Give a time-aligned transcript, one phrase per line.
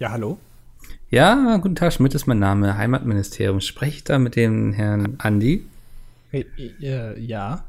[0.00, 0.38] Ja, hallo.
[1.10, 3.60] Ja, guten Tag, Schmidt ist mein Name, Heimatministerium.
[3.60, 5.66] Spreche ich da mit dem Herrn Andi?
[6.32, 6.44] Äh,
[6.80, 7.66] äh, ja.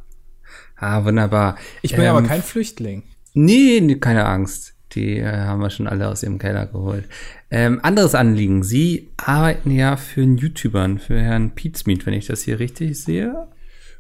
[0.78, 1.58] Ah, wunderbar.
[1.82, 3.04] Ich bin ähm, aber kein Flüchtling.
[3.34, 4.76] Nee, nee, keine Angst.
[4.94, 7.04] Die äh, haben wir schon alle aus ihrem Keller geholt.
[7.50, 8.64] Ähm, anderes Anliegen.
[8.64, 13.50] Sie arbeiten ja für einen YouTubern, für Herrn Pizmeet, wenn ich das hier richtig sehe.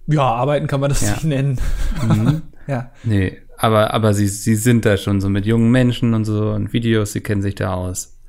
[0.08, 1.12] Ja, arbeiten kann man das ja.
[1.12, 1.60] nicht nennen.
[2.08, 2.44] Mhm.
[2.68, 2.94] ja.
[3.04, 6.72] Nee, aber, aber sie, sie sind da schon so mit jungen Menschen und so und
[6.72, 8.21] Videos, sie kennen sich da aus.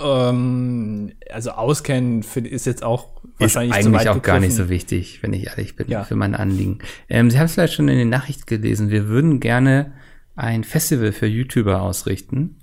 [0.00, 3.08] Ähm, also auskennen ist jetzt auch
[3.38, 6.04] wahrscheinlich ist eigentlich auch gar nicht so wichtig, wenn ich ehrlich bin, ja.
[6.04, 6.78] für mein Anliegen.
[7.08, 8.90] Ähm, Sie haben es vielleicht schon in den Nachrichten gelesen.
[8.90, 9.92] Wir würden gerne
[10.36, 12.60] ein Festival für YouTuber ausrichten.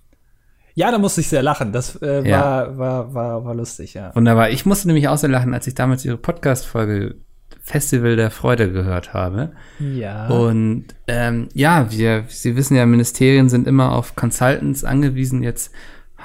[0.76, 1.72] Ja, da musste ich sehr lachen.
[1.72, 2.42] Das äh, ja.
[2.42, 4.14] war, war, war, war lustig, ja.
[4.14, 4.50] Wunderbar.
[4.50, 7.16] Ich musste nämlich auch sehr lachen, als ich damals Ihre Podcast-Folge
[7.62, 9.54] Festival der Freude gehört habe.
[9.80, 10.28] Ja.
[10.28, 15.42] Und ähm, ja, wir, Sie wissen ja, Ministerien sind immer auf Consultants angewiesen.
[15.42, 15.72] Jetzt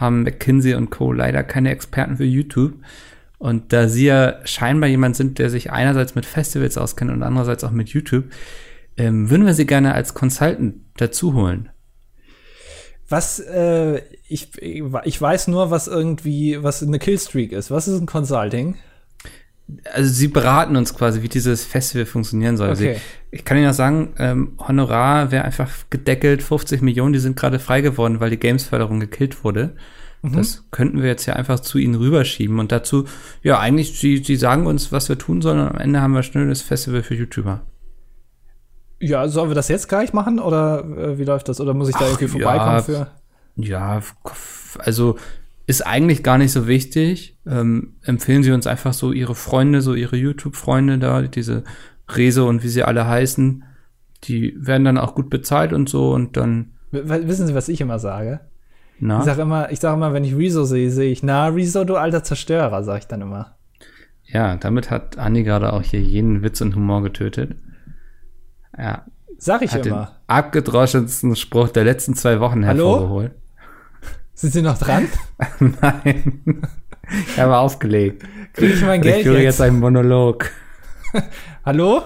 [0.00, 1.12] haben McKinsey und Co.
[1.12, 2.74] leider keine Experten für YouTube.
[3.38, 7.64] Und da sie ja scheinbar jemand sind, der sich einerseits mit Festivals auskennt und andererseits
[7.64, 8.24] auch mit YouTube,
[8.96, 11.70] ähm, würden wir sie gerne als Consultant dazu holen.
[13.08, 17.70] Was, äh, ich, ich weiß nur, was irgendwie, was eine Killstreak ist.
[17.70, 18.76] Was ist ein Consulting?
[19.92, 22.70] Also sie beraten uns quasi, wie dieses Festival funktionieren soll.
[22.70, 22.88] Okay.
[22.88, 23.00] Also ich,
[23.40, 27.58] ich, kann Ihnen auch sagen, ähm, Honorar wäre einfach gedeckelt, 50 Millionen, die sind gerade
[27.58, 29.74] frei geworden, weil die Gamesförderung gekillt wurde.
[30.22, 30.32] Mhm.
[30.32, 33.04] Das könnten wir jetzt ja einfach zu ihnen rüberschieben und dazu,
[33.42, 36.22] ja, eigentlich, sie, sie sagen uns, was wir tun sollen und am Ende haben wir
[36.22, 37.62] schnell das Festival für YouTuber.
[39.00, 41.58] Ja, sollen wir das jetzt gleich machen oder äh, wie läuft das?
[41.60, 43.06] Oder muss ich da Ach, irgendwie vorbeikommen ja, für?
[43.56, 44.02] Ja,
[44.78, 45.16] also
[45.70, 47.38] ist eigentlich gar nicht so wichtig.
[47.46, 51.62] Ähm, empfehlen Sie uns einfach so Ihre Freunde, so Ihre YouTube-Freunde da, diese
[52.08, 53.62] Rezo und wie sie alle heißen.
[54.24, 56.72] Die werden dann auch gut bezahlt und so und dann.
[56.90, 58.40] Wissen Sie, was ich immer sage?
[58.98, 59.20] Na?
[59.20, 61.96] Ich sage immer, ich sag immer, wenn ich Rezo sehe, sehe ich, na, Rezo, du
[61.96, 63.56] alter Zerstörer, sage ich dann immer.
[64.24, 67.56] Ja, damit hat Anni gerade auch hier jeden Witz und Humor getötet.
[68.76, 69.06] Ja.
[69.38, 70.04] Sag ich hat immer.
[70.04, 73.30] Den abgedroschensten Spruch der letzten zwei Wochen Hallo?
[74.40, 75.06] Sind Sie noch dran?
[75.82, 76.62] Nein.
[77.26, 78.24] Ich habe aufgelegt.
[78.54, 80.50] Kriege ich mein Geld Ich führe jetzt, jetzt einen Monolog.
[81.66, 82.00] Hallo?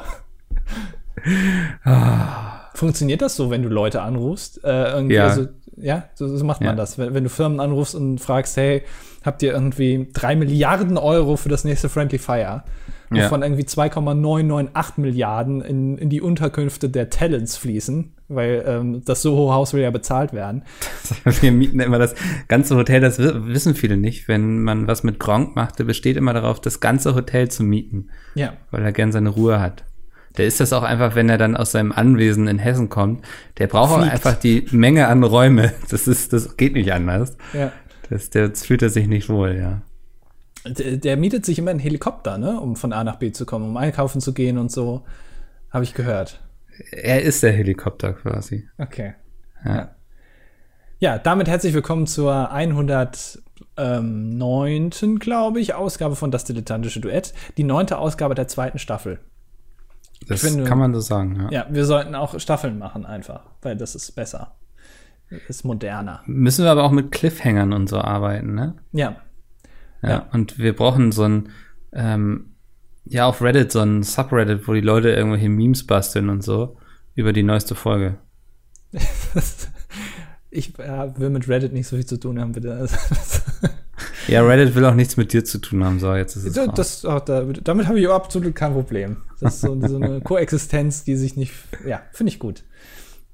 [1.84, 2.70] Ah.
[2.74, 4.64] Funktioniert das so, wenn du Leute anrufst?
[4.64, 5.28] Äh, ja.
[5.28, 5.46] Also,
[5.76, 6.74] ja, so, so macht man ja.
[6.74, 6.98] das.
[6.98, 8.82] Wenn, wenn, du Firmen anrufst und fragst, hey,
[9.24, 12.64] habt ihr irgendwie drei Milliarden Euro für das nächste Friendly Fire?
[13.10, 13.46] Wovon ja.
[13.46, 19.82] irgendwie 2,998 Milliarden in, in die Unterkünfte der Talents fließen, weil ähm, das Soho-Haus will
[19.82, 20.64] ja bezahlt werden.
[21.24, 22.14] Wir mieten immer das
[22.48, 24.28] ganze Hotel, das wissen viele nicht.
[24.28, 28.08] Wenn man was mit Gronk macht, der besteht immer darauf, das ganze Hotel zu mieten.
[28.34, 28.54] Ja.
[28.70, 29.84] Weil er gern seine Ruhe hat.
[30.36, 33.24] Der ist das auch einfach, wenn er dann aus seinem Anwesen in Hessen kommt.
[33.58, 34.08] Der braucht Fliegt.
[34.08, 35.72] auch einfach die Menge an Räume.
[35.90, 37.36] Das ist, das geht nicht anders.
[37.52, 37.70] Ja.
[38.10, 39.82] Das, der fühlt er sich nicht wohl, ja.
[40.64, 43.68] Der, der, mietet sich immer einen Helikopter, ne, um von A nach B zu kommen,
[43.68, 45.04] um einkaufen zu gehen und so.
[45.70, 46.40] Habe ich gehört.
[46.90, 48.66] Er ist der Helikopter quasi.
[48.78, 49.12] Okay.
[49.64, 49.94] Ja.
[51.00, 51.18] ja.
[51.18, 55.18] damit herzlich willkommen zur 109.
[55.18, 57.34] glaube ich, Ausgabe von Das Dilettantische Duett.
[57.58, 59.18] Die neunte Ausgabe der zweiten Staffel.
[60.28, 61.50] Das finde, kann man so sagen, ja.
[61.50, 64.54] Ja, wir sollten auch Staffeln machen einfach, weil das ist besser.
[65.48, 66.22] Ist moderner.
[66.24, 68.76] Müssen wir aber auch mit Cliffhangern und so arbeiten, ne?
[68.92, 69.16] Ja,
[70.04, 70.28] ja, ja.
[70.32, 71.48] Und wir brauchen so ein,
[71.92, 72.54] ähm,
[73.04, 76.76] ja, auf Reddit so ein Subreddit, wo die Leute irgendwelche Memes basteln und so
[77.14, 78.16] über die neueste Folge.
[80.50, 82.88] ich ja, will mit Reddit nicht so viel zu tun haben, bitte.
[84.28, 86.52] ja, Reddit will auch nichts mit dir zu tun haben, so jetzt ist es.
[86.54, 89.18] Das, das, da, damit habe ich absolut kein Problem.
[89.40, 91.52] Das ist so, so eine Koexistenz, die sich nicht,
[91.86, 92.64] ja, finde ich gut.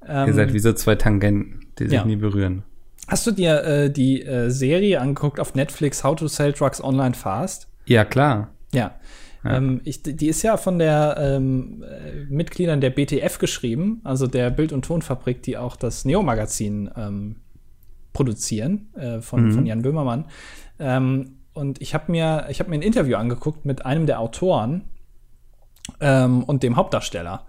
[0.07, 2.05] Ähm, Ihr seid wie so zwei Tangenten, die sich ja.
[2.05, 2.63] nie berühren.
[3.07, 7.13] Hast du dir äh, die äh, Serie angeguckt auf Netflix, How to Sell Drugs Online
[7.13, 7.67] Fast?
[7.85, 8.49] Ja, klar.
[8.73, 8.95] Ja.
[9.43, 9.57] ja.
[9.57, 14.49] Ähm, ich, die ist ja von der ähm, äh, Mitgliedern der BTF geschrieben, also der
[14.49, 17.35] Bild- und Tonfabrik, die auch das Neo-Magazin ähm,
[18.13, 19.51] produzieren, äh, von, mhm.
[19.51, 20.25] von Jan Böhmermann.
[20.79, 24.85] Ähm, und ich habe mir, hab mir ein Interview angeguckt mit einem der Autoren
[25.99, 27.45] ähm, und dem Hauptdarsteller.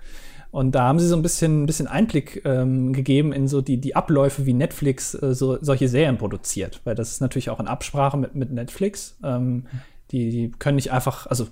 [0.53, 3.79] Und da haben sie so ein bisschen, ein bisschen Einblick ähm, gegeben in so die,
[3.79, 6.83] die Abläufe, wie Netflix äh, so, solche Serien produziert.
[6.85, 9.17] Weil das ist natürlich auch in Absprache mit, mit Netflix.
[9.25, 9.65] Ähm,
[10.11, 11.49] die, die können nicht einfach, also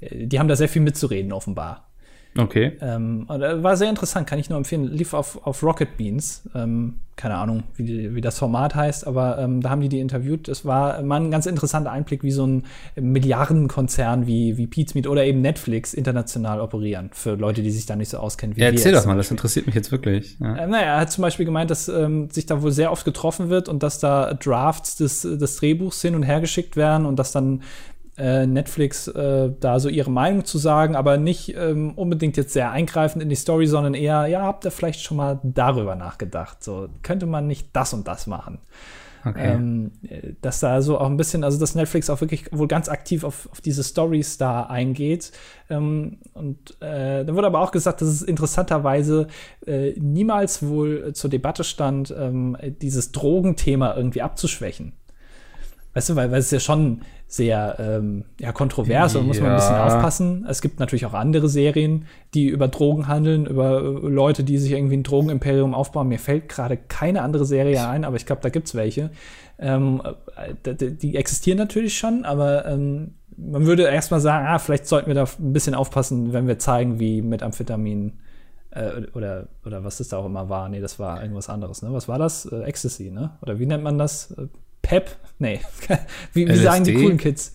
[0.00, 1.85] äh, die haben da sehr viel mitzureden, offenbar.
[2.38, 2.76] Okay.
[2.80, 4.84] Ähm, war sehr interessant, kann ich nur empfehlen.
[4.84, 6.48] Lief auf, auf Rocket Beans.
[6.54, 10.00] Ähm, keine Ahnung, wie, die, wie das Format heißt, aber ähm, da haben die die
[10.00, 10.48] interviewt.
[10.48, 15.24] Es war mal ein ganz interessanter Einblick, wie so ein Milliardenkonzern wie, wie Meat oder
[15.24, 17.08] eben Netflix international operieren.
[17.14, 19.64] Für Leute, die sich da nicht so auskennen wie ja, erzähl doch mal, das interessiert
[19.64, 20.36] mich jetzt wirklich.
[20.40, 20.56] Ja.
[20.56, 23.48] Äh, naja, er hat zum Beispiel gemeint, dass ähm, sich da wohl sehr oft getroffen
[23.48, 27.32] wird und dass da Drafts des, des Drehbuchs hin und her geschickt werden und dass
[27.32, 27.62] dann
[28.18, 32.70] äh, Netflix äh, da so ihre Meinung zu sagen, aber nicht ähm, unbedingt jetzt sehr
[32.70, 36.62] eingreifend in die Story, sondern eher, ja, habt ihr vielleicht schon mal darüber nachgedacht?
[36.62, 38.58] So, könnte man nicht das und das machen?
[39.26, 39.54] Okay.
[39.54, 39.90] Ähm,
[40.40, 43.48] dass da so auch ein bisschen, also dass Netflix auch wirklich wohl ganz aktiv auf,
[43.50, 45.32] auf diese Stories da eingeht.
[45.68, 49.26] Ähm, und äh, dann wurde aber auch gesagt, dass es interessanterweise
[49.66, 54.92] äh, niemals wohl zur Debatte stand, ähm, dieses Drogenthema irgendwie abzuschwächen.
[55.94, 59.56] Weißt du, weil, weil es ja schon sehr ähm, ja, kontrovers, da muss man ein
[59.56, 60.46] bisschen aufpassen.
[60.48, 64.72] Es gibt natürlich auch andere Serien, die über Drogen handeln, über äh, Leute, die sich
[64.72, 66.08] irgendwie ein Drogenimperium aufbauen.
[66.08, 69.10] Mir fällt gerade keine andere Serie ein, aber ich glaube, da gibt es welche.
[69.58, 70.02] Ähm,
[70.36, 75.14] äh, die existieren natürlich schon, aber ähm, man würde erstmal sagen, ah, vielleicht sollten wir
[75.14, 78.12] da ein bisschen aufpassen, wenn wir zeigen, wie mit Amphetamin
[78.70, 80.68] äh, oder, oder was das da auch immer war.
[80.68, 81.82] Nee, das war irgendwas anderes.
[81.82, 81.92] Ne?
[81.92, 82.46] Was war das?
[82.46, 83.32] Äh, Ecstasy, ne?
[83.42, 84.34] Oder wie nennt man das?
[84.86, 85.16] Äh, Pep?
[85.38, 85.60] Nee.
[86.32, 87.54] wie, wie sagen die coolen Kids?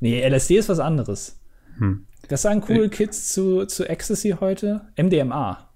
[0.00, 1.40] Nee, LSD ist was anderes.
[1.78, 2.06] Hm.
[2.28, 4.82] Was sagen coole Kids zu, zu Ecstasy heute?
[4.96, 5.70] MDMA.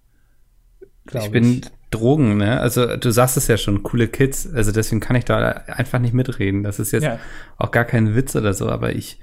[1.10, 2.60] Ich, ich bin Drogen, ne?
[2.60, 4.52] Also du sagst es ja schon, coole Kids.
[4.52, 6.62] Also deswegen kann ich da einfach nicht mitreden.
[6.62, 7.18] Das ist jetzt ja.
[7.56, 9.18] auch gar kein Witz oder so, aber ich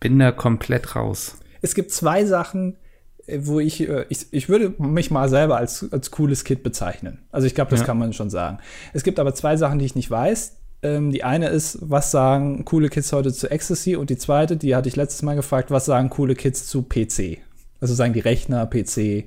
[0.00, 1.38] bin da komplett raus.
[1.62, 2.76] Es gibt zwei Sachen,
[3.26, 7.20] äh, wo ich, äh, ich, ich würde mich mal selber als, als cooles Kid bezeichnen.
[7.30, 7.86] Also ich glaube, das ja.
[7.86, 8.58] kann man schon sagen.
[8.92, 10.61] Es gibt aber zwei Sachen, die ich nicht weiß.
[10.82, 13.96] Ähm, die eine ist, was sagen coole Kids heute zu Ecstasy?
[13.96, 17.38] Und die zweite, die hatte ich letztes Mal gefragt, was sagen coole Kids zu PC?
[17.80, 19.24] Also sagen die Rechner, PC,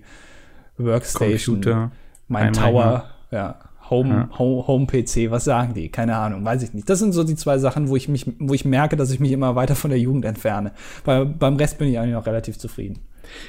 [0.77, 1.91] Workstation, Computer,
[2.27, 3.59] mein Tower, ja,
[3.89, 4.39] Home, ja.
[4.39, 5.89] Home, Home PC, was sagen die?
[5.89, 6.89] Keine Ahnung, weiß ich nicht.
[6.89, 9.31] Das sind so die zwei Sachen, wo ich mich, wo ich merke, dass ich mich
[9.31, 10.71] immer weiter von der Jugend entferne.
[11.03, 12.99] Weil beim Rest bin ich eigentlich noch relativ zufrieden.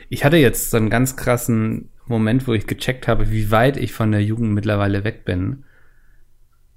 [0.09, 3.93] Ich hatte jetzt so einen ganz krassen Moment, wo ich gecheckt habe, wie weit ich
[3.93, 5.65] von der Jugend mittlerweile weg bin.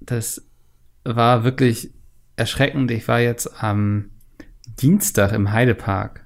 [0.00, 0.49] Das
[1.04, 1.92] war wirklich
[2.36, 2.90] erschreckend.
[2.90, 4.10] Ich war jetzt am
[4.80, 6.24] Dienstag im Heidepark.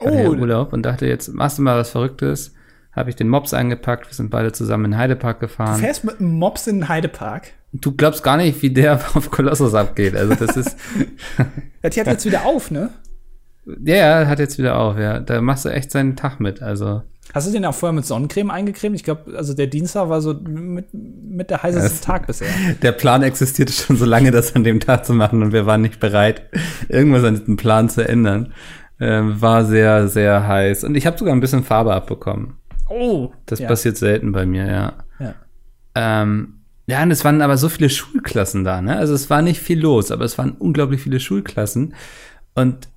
[0.00, 0.34] Hatte oh.
[0.34, 2.54] Urlaub und dachte, jetzt machst du mal was Verrücktes.
[2.92, 4.08] Habe ich den Mops eingepackt.
[4.08, 5.74] Wir sind beide zusammen in den Heidepark gefahren.
[5.74, 7.52] Du fährst mit einem Mops in den Heidepark?
[7.72, 10.16] Du glaubst gar nicht, wie der auf Kolossus abgeht.
[10.16, 10.76] Also das ist.
[11.82, 12.90] der hat jetzt wieder auf, ne?
[13.84, 15.20] Ja, ja, hat jetzt wieder auf, ja.
[15.20, 16.62] Da machst du echt seinen Tag mit.
[16.62, 17.02] Also
[17.32, 18.96] Hast du den auch vorher mit Sonnencreme eingecremt?
[18.96, 22.48] Ich glaube, also der Dienstag war so mit, mit der heißeste das, Tag bisher.
[22.82, 25.82] Der Plan existierte schon so lange, das an dem Tag zu machen und wir waren
[25.82, 26.42] nicht bereit,
[26.88, 28.52] irgendwas an diesem Plan zu ändern.
[28.98, 30.84] Ähm, war sehr, sehr heiß.
[30.84, 32.54] Und ich habe sogar ein bisschen Farbe abbekommen.
[32.88, 33.30] Oh.
[33.46, 33.68] Das ja.
[33.68, 34.92] passiert selten bei mir, ja.
[35.18, 35.34] Ja.
[35.94, 38.96] Ähm, ja, und es waren aber so viele Schulklassen da, ne?
[38.96, 41.94] Also es war nicht viel los, aber es waren unglaublich viele Schulklassen.
[42.54, 42.88] Und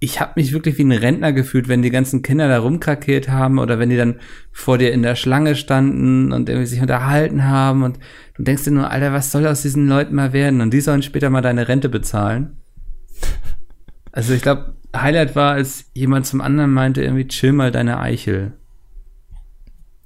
[0.00, 3.58] ich habe mich wirklich wie ein Rentner gefühlt, wenn die ganzen Kinder da rumkrakeelt haben
[3.58, 4.20] oder wenn die dann
[4.52, 7.98] vor dir in der Schlange standen und irgendwie sich unterhalten haben und
[8.34, 10.60] du denkst dir nur, Alter, was soll aus diesen Leuten mal werden?
[10.60, 12.56] Und die sollen später mal deine Rente bezahlen.
[14.10, 18.54] Also ich glaube, Highlight war, als jemand zum anderen meinte, irgendwie chill mal deine Eichel.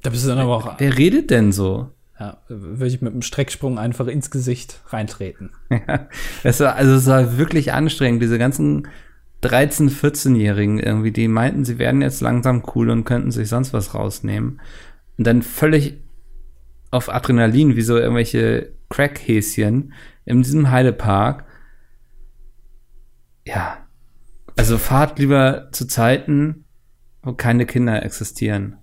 [0.03, 0.75] Da bist du dann aber auch.
[0.79, 1.93] Wer redet denn so?
[2.19, 5.51] Ja, würde ich mit einem Strecksprung einfach ins Gesicht reintreten.
[5.71, 6.09] Ja,
[6.43, 8.89] es war, also es war wirklich anstrengend, diese ganzen
[9.43, 13.95] 13-, 14-Jährigen irgendwie, die meinten, sie werden jetzt langsam cool und könnten sich sonst was
[13.95, 14.61] rausnehmen.
[15.19, 16.01] Und dann völlig
[16.91, 19.93] auf Adrenalin, wie so irgendwelche Crackhäschen
[20.25, 21.45] in diesem Heidepark.
[23.47, 23.79] Ja.
[24.57, 26.65] Also fahrt lieber zu Zeiten,
[27.23, 28.77] wo keine Kinder existieren.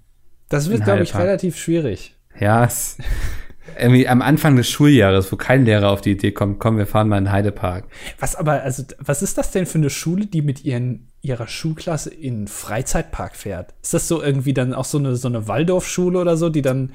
[0.50, 2.18] Das wird, glaube ich, relativ schwierig.
[2.38, 2.98] Ja, es,
[3.80, 7.10] irgendwie am Anfang des Schuljahres, wo kein Lehrer auf die Idee kommt, komm, wir fahren
[7.10, 7.86] mal in den Heidepark.
[8.20, 12.10] Was aber, also, was ist das denn für eine Schule, die mit ihren, ihrer Schulklasse
[12.10, 13.74] in einen Freizeitpark fährt?
[13.82, 16.92] Ist das so irgendwie dann auch so eine, so eine Waldorfschule oder so, die dann.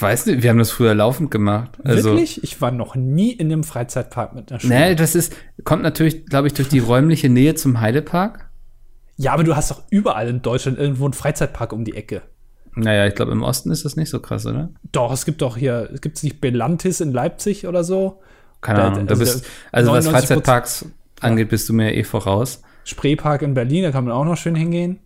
[0.00, 1.78] Weiß nicht, wir haben das früher laufend gemacht.
[1.84, 2.42] Also, Wirklich?
[2.42, 4.74] Ich war noch nie in einem Freizeitpark mit einer Schule.
[4.74, 5.34] Nee, das ist,
[5.64, 8.50] kommt natürlich, glaube ich, durch die räumliche Nähe zum Heidepark.
[9.16, 12.22] Ja, aber du hast doch überall in Deutschland irgendwo einen Freizeitpark um die Ecke.
[12.74, 14.70] Naja, ich glaube, im Osten ist das nicht so krass, oder?
[14.92, 18.20] Doch, es gibt doch hier, gibt es nicht Belantis in Leipzig oder so?
[18.60, 19.06] Keine Ahnung.
[19.06, 20.86] Da, also, bist, also was Freizeitparks
[21.20, 22.62] angeht, bist du mir eh voraus.
[22.84, 25.00] Spreepark in Berlin, da kann man auch noch schön hingehen.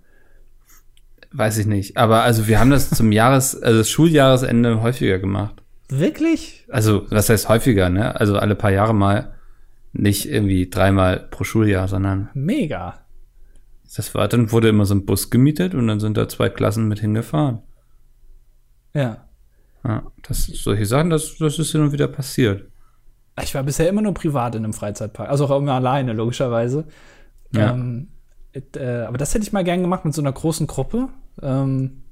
[1.33, 1.97] Weiß ich nicht.
[1.97, 5.63] Aber also wir haben das zum Jahres, also das Schuljahresende häufiger gemacht.
[5.89, 6.65] Wirklich?
[6.71, 8.19] Also, was heißt häufiger, ne?
[8.19, 9.35] Also alle paar Jahre mal.
[9.93, 12.29] Nicht irgendwie dreimal pro Schuljahr, sondern.
[12.35, 13.04] Mega.
[13.97, 16.89] Das war, dann wurde immer so ein Bus gemietet und dann sind da zwei Klassen
[16.89, 17.61] mit hingefahren.
[18.93, 19.29] Ja.
[19.87, 22.71] Ja, das, solche Sachen, das, das ist hin und wieder passiert.
[23.43, 26.87] Ich war bisher immer nur privat in einem Freizeitpark, also auch immer alleine, logischerweise.
[27.53, 27.73] Ja.
[27.73, 28.09] Ähm,
[28.53, 31.09] äh, aber das hätte ich mal gern gemacht mit so einer großen Gruppe.
[31.43, 32.05] Ähm,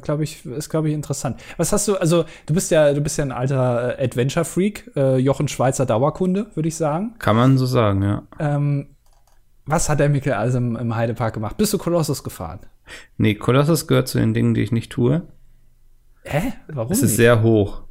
[0.00, 1.40] glaube ich, ist, glaube ich, interessant.
[1.56, 5.16] Was hast du, also du bist ja, du bist ja ein alter äh, Adventure-Freak, äh,
[5.18, 7.14] Jochen Schweizer Dauerkunde, würde ich sagen.
[7.18, 8.22] Kann man so sagen, ja.
[8.40, 8.93] Ähm,
[9.66, 11.56] was hat der Mikkel also im, im Heidepark gemacht?
[11.56, 12.60] Bist du Kolossus gefahren?
[13.16, 15.22] Nee, Kolossus gehört zu den Dingen, die ich nicht tue.
[16.24, 16.52] Hä?
[16.68, 16.92] Warum?
[16.92, 17.10] Es nicht?
[17.10, 17.82] ist sehr hoch.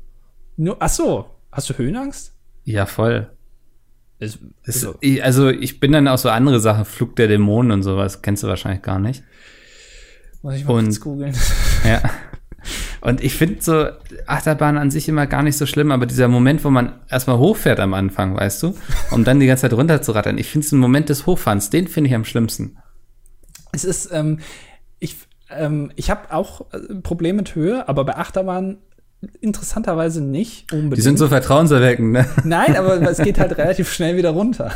[0.57, 2.35] Nur, ach so, hast du Höhenangst?
[2.63, 3.29] Ja, voll.
[4.19, 4.95] Ist, Es, so.
[5.01, 8.43] ich- also ich bin dann auch so andere Sachen, Flug der Dämonen und sowas, kennst
[8.43, 9.23] du wahrscheinlich gar nicht.
[10.43, 11.35] Muss ich mal und- kurz googeln.
[11.85, 12.01] Ja.
[13.01, 13.87] Und ich finde so
[14.27, 17.79] Achterbahn an sich immer gar nicht so schlimm, aber dieser Moment, wo man erstmal hochfährt
[17.79, 18.75] am Anfang, weißt du,
[19.11, 21.69] um dann die ganze Zeit runter zu rattern, ich finde es einen Moment des Hochfahrens,
[21.69, 22.77] den finde ich am schlimmsten.
[23.71, 24.39] Es ist, ähm,
[24.99, 25.17] ich,
[25.49, 28.77] ähm, ich habe auch äh, Probleme mit Höhe, aber bei Achterbahn
[29.41, 30.97] interessanterweise nicht unbedingt.
[30.97, 32.25] Die sind so vertrauenserweckend, ne?
[32.43, 34.71] Nein, aber es geht halt relativ schnell wieder runter.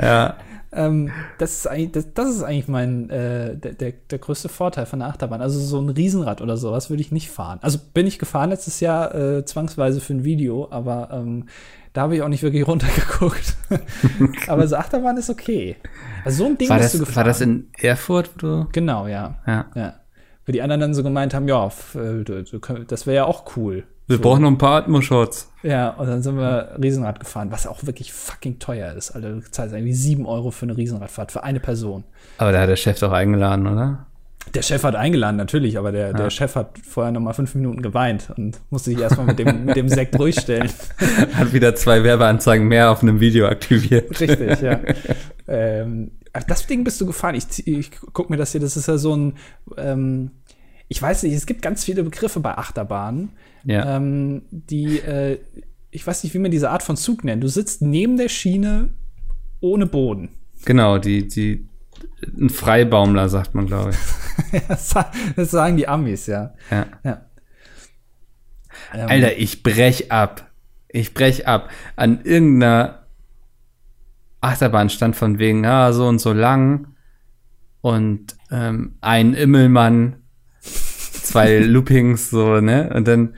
[0.00, 0.36] Ja.
[0.72, 4.86] Ähm, das, ist eigentlich, das, das ist eigentlich mein äh, der, der, der größte Vorteil
[4.86, 5.40] von der Achterbahn.
[5.40, 7.58] Also so ein Riesenrad oder sowas würde ich nicht fahren.
[7.62, 11.46] Also bin ich gefahren letztes Jahr äh, zwangsweise für ein Video, aber ähm,
[11.92, 13.56] da habe ich auch nicht wirklich runtergeguckt.
[14.48, 15.76] aber so Achterbahn ist okay.
[16.24, 17.24] Also so ein Ding War bist du das, gefahren.
[17.24, 18.68] war das in Erfurt, wo du?
[18.72, 19.38] Genau, ja.
[19.46, 19.66] Ja.
[19.74, 19.94] Ja.
[20.46, 23.84] Weil die anderen dann so gemeint haben, ja, äh, das wäre ja auch cool.
[24.10, 24.22] Wir so.
[24.24, 25.52] brauchen noch ein paar Atmo-Shots.
[25.62, 29.12] Ja, und dann sind wir Riesenrad gefahren, was auch wirklich fucking teuer ist.
[29.12, 32.02] Alter, du zahlst irgendwie sieben Euro für eine Riesenradfahrt für eine Person.
[32.36, 34.06] Aber da hat der Chef doch eingeladen, oder?
[34.52, 37.82] Der Chef hat eingeladen, natürlich, aber der, der Chef hat vorher noch mal fünf Minuten
[37.82, 40.68] geweint und musste sich erstmal mit dem, mit dem Sekt ruhig stellen.
[41.34, 44.18] Hat wieder zwei Werbeanzeigen mehr auf einem Video aktiviert.
[44.18, 44.80] Richtig, ja.
[45.46, 46.12] ähm,
[46.48, 47.36] das Ding bist du gefahren.
[47.36, 49.34] Ich, ich guck mir das hier, das ist ja so ein,
[49.76, 50.30] ähm,
[50.92, 53.30] ich weiß nicht, es gibt ganz viele Begriffe bei Achterbahnen,
[53.64, 53.96] Ja.
[53.96, 55.38] ähm, die, äh,
[55.92, 57.42] ich weiß nicht, wie man diese Art von Zug nennt.
[57.44, 58.88] Du sitzt neben der Schiene
[59.60, 60.30] ohne Boden.
[60.64, 61.68] Genau, die, die,
[62.38, 64.60] ein Freibaumler, sagt man, glaube ich.
[64.68, 66.54] das sa- das sagen die Amis, ja.
[66.72, 66.86] Ja.
[67.04, 67.24] ja.
[68.92, 70.50] Ähm, Alter, ich brech ab.
[70.88, 71.70] Ich brech ab.
[71.94, 73.06] An irgendeiner
[74.40, 76.88] Achterbahn stand von wegen, ah, so und so lang.
[77.80, 80.16] Und ähm, ein Immelmann,
[81.30, 82.92] zwei Loopings, so, ne?
[82.94, 83.34] Und dann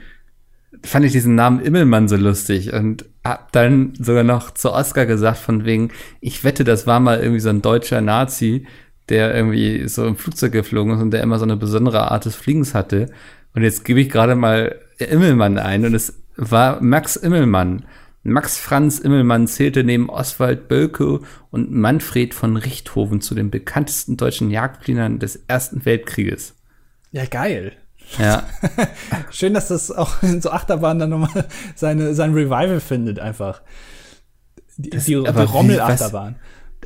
[0.83, 5.37] fand ich diesen Namen Immelmann so lustig und hab dann sogar noch zu Oscar gesagt
[5.37, 8.67] von wegen, ich wette, das war mal irgendwie so ein deutscher Nazi,
[9.09, 12.35] der irgendwie so im Flugzeug geflogen ist und der immer so eine besondere Art des
[12.35, 13.11] Fliegens hatte.
[13.53, 17.85] Und jetzt gebe ich gerade mal Immelmann ein und es war Max Immelmann.
[18.23, 21.19] Max Franz Immelmann zählte neben Oswald Bölke
[21.51, 26.55] und Manfred von Richthofen zu den bekanntesten deutschen Jagdfliegern des Ersten Weltkrieges.
[27.11, 27.73] Ja, geil.
[28.19, 28.43] Ja,
[29.31, 33.61] Schön, dass das auch in so Achterbahnen dann nochmal seine, sein Revival findet, einfach.
[34.77, 36.35] Die, die, die wie- Rommel-Achterbahn.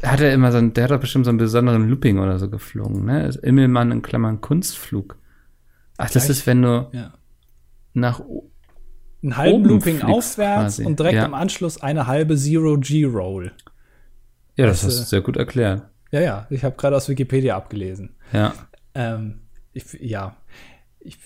[0.04, 2.50] hat er immer so ein, der hat doch bestimmt so einen besonderen Looping oder so
[2.50, 3.24] geflogen, ne?
[3.24, 5.18] Also Immelmann in Klammern Kunstflug.
[5.98, 7.14] Ach, das Gleich- ist, wenn du Ja.
[7.94, 8.22] nach,
[9.24, 11.26] Einen halben Oben Looping aufwärts quasi, und direkt ja.
[11.26, 13.52] im Anschluss eine halbe Zero-G-Roll.
[14.56, 15.84] ja, das Das, hast äh, du sehr gut erklärt.
[16.12, 18.16] Ja, ja, ich habe gerade aus Wikipedia abgelesen.
[18.32, 18.54] Ja.
[18.96, 19.42] Ähm,
[19.74, 20.38] ich, ja,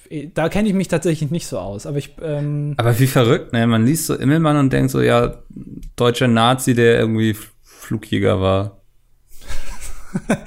[0.09, 3.53] ich, da kenne ich mich tatsächlich nicht so aus, aber ich, ähm, Aber wie verrückt,
[3.53, 3.65] ne?
[3.67, 5.39] Man liest so Immelmann und denkt so, ja,
[5.95, 8.81] deutscher Nazi, der irgendwie Flugjäger war.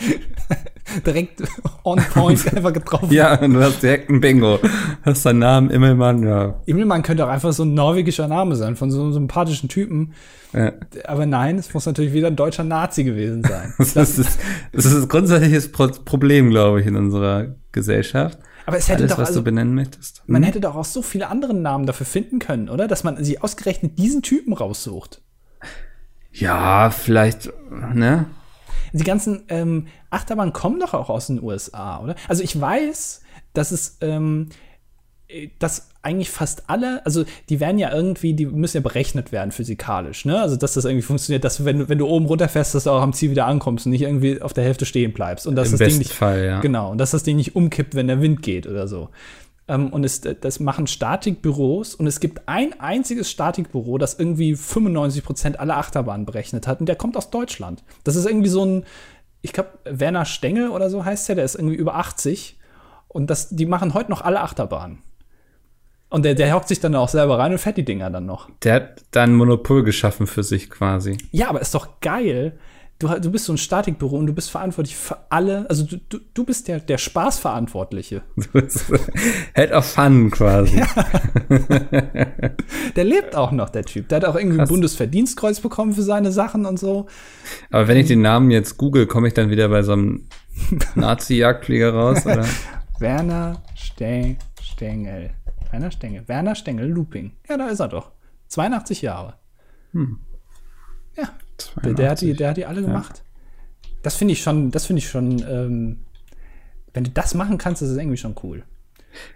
[1.07, 1.43] direkt
[1.83, 3.13] on point einfach getroffen.
[3.13, 4.61] Ja, und du hast direkt ein Bingo.
[5.03, 6.61] Hast deinen Namen Immelmann, ja.
[6.67, 10.13] Immelmann könnte auch einfach so ein norwegischer Name sein, von so einem sympathischen Typen.
[10.53, 10.73] ja.
[11.05, 13.75] Aber nein, es muss natürlich wieder ein deutscher Nazi gewesen sein.
[13.95, 14.39] Das, ist,
[14.73, 18.39] das ist ein grundsätzliches Pro Problem, glaube ich, in unserer Gesellschaft.
[18.67, 20.23] Aber es hätte Alles, doch, was also, du benennen möchtest.
[20.27, 20.47] man Hm?
[20.47, 22.89] hätte doch auch so viele andere Namen dafür finden können, oder?
[22.89, 25.21] Dass man sich ausgerechnet diesen Typen raussucht.
[26.33, 28.27] Ja, vielleicht, ne?
[28.93, 32.15] Die ganzen ähm, Achterbahnen kommen doch auch aus den USA, oder?
[32.29, 34.55] Also ich weiß, dass es, ähm, äh,
[35.59, 40.27] dass eigentlich fast alle, also die werden ja irgendwie, die müssen ja berechnet werden physikalisch,
[40.27, 40.41] ne?
[40.41, 43.01] Also dass das irgendwie funktioniert, dass wenn du, wenn du oben runterfährst, dass du auch
[43.01, 45.47] am Ziel wieder ankommst und nicht irgendwie auf der Hälfte stehen bleibst.
[45.47, 46.61] Und dass Im das Ding nicht, Fall, ja.
[46.61, 49.09] Genau, und dass das Ding nicht umkippt, wenn der Wind geht oder so.
[49.67, 55.57] Ähm, und es, das machen Statikbüros und es gibt ein einziges Statikbüro, das irgendwie 95%
[55.57, 57.83] aller Achterbahnen berechnet hat und der kommt aus Deutschland.
[58.05, 58.85] Das ist irgendwie so ein,
[59.41, 62.59] ich glaube, Werner Stengel oder so heißt der, der ist irgendwie über 80
[63.09, 64.99] und das, die machen heute noch alle Achterbahnen.
[66.15, 68.49] Und der, der hockt sich dann auch selber rein und fährt die Dinger dann noch.
[68.63, 71.19] Der hat da ein Monopol geschaffen für sich quasi.
[71.33, 72.57] Ja, aber ist doch geil,
[73.01, 76.21] du, du bist so ein Statikbüro und du bist verantwortlich für alle, also du, du,
[76.33, 78.23] du bist der, der Spaßverantwortliche.
[79.57, 80.79] Head of Fun quasi.
[80.79, 80.87] Ja.
[82.95, 84.09] der lebt auch noch, der Typ.
[84.09, 84.69] Der hat auch irgendwie Krass.
[84.69, 87.07] ein Bundesverdienstkreuz bekommen für seine Sachen und so.
[87.73, 90.29] Aber wenn ich den Namen jetzt google, komme ich dann wieder bei so einem
[90.95, 92.45] Nazi-Jagdflieger raus, oder?
[93.01, 95.31] Werner Ste Stengel.
[95.75, 96.29] Werner Stengel.
[96.29, 97.33] Werner Stengel Looping.
[97.49, 98.13] Ja, da ist er doch.
[98.47, 99.35] 82 Jahre.
[99.93, 100.21] Hm.
[101.17, 101.31] Ja,
[101.83, 103.25] der, der, hat die, der hat die alle gemacht.
[103.25, 103.91] Ja.
[104.03, 106.05] Das finde ich schon, das finde ich schon, ähm,
[106.93, 108.63] wenn du das machen kannst, ist es irgendwie schon cool.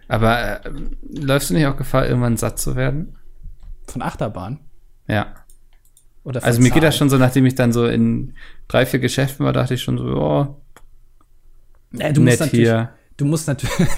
[0.07, 0.71] Aber äh,
[1.03, 3.17] läufst du nicht auch Gefahr, irgendwann satt zu werden?
[3.89, 4.61] Von Achterbahn?
[5.09, 5.35] Ja.
[6.23, 8.35] Oder also mir geht das schon so, nachdem ich dann so in
[8.69, 10.63] drei, vier Geschäften war, dachte ich schon so, oh,
[11.95, 12.93] ja, du nett musst hier.
[13.17, 13.75] Du musst natürlich,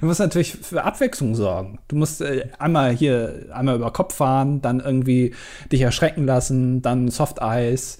[0.00, 1.78] Du musst natürlich für Abwechslung sorgen.
[1.88, 5.34] Du musst äh, einmal hier, einmal über Kopf fahren, dann irgendwie
[5.70, 7.98] dich erschrecken lassen, dann Soft Eis,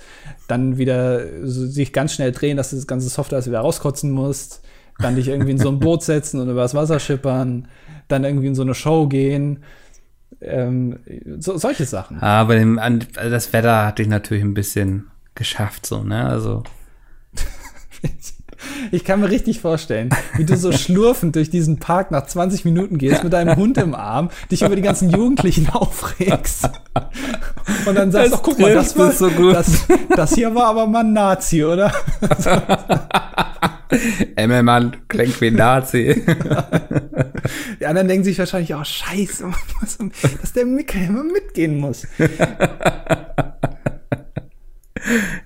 [0.48, 4.10] dann wieder so, sich ganz schnell drehen, dass du das ganze Soft Eis wieder rauskotzen
[4.10, 4.62] musst,
[4.98, 7.68] dann dich irgendwie in so ein Boot setzen und über das Wasser schippern,
[8.08, 9.62] dann irgendwie in so eine Show gehen.
[10.40, 11.00] Ähm,
[11.38, 12.20] so, solche Sachen.
[12.20, 12.80] Aber dem,
[13.14, 16.26] das Wetter hat dich natürlich ein bisschen geschafft, so, ne?
[16.26, 16.62] Also.
[18.90, 22.98] Ich kann mir richtig vorstellen, wie du so schlurfend durch diesen Park nach 20 Minuten
[22.98, 26.68] gehst mit deinem Hund im Arm, dich über die ganzen Jugendlichen aufregst.
[27.86, 29.54] Und dann sagst du, guck mal, das war so gut.
[29.54, 31.92] Das, das hier war aber mal ein Nazi, oder?
[34.36, 36.24] Emmelmann klingt wie ein Nazi.
[37.80, 39.46] Die anderen denken sich wahrscheinlich, oh scheiße,
[40.40, 42.06] dass der Mickel immer mitgehen muss.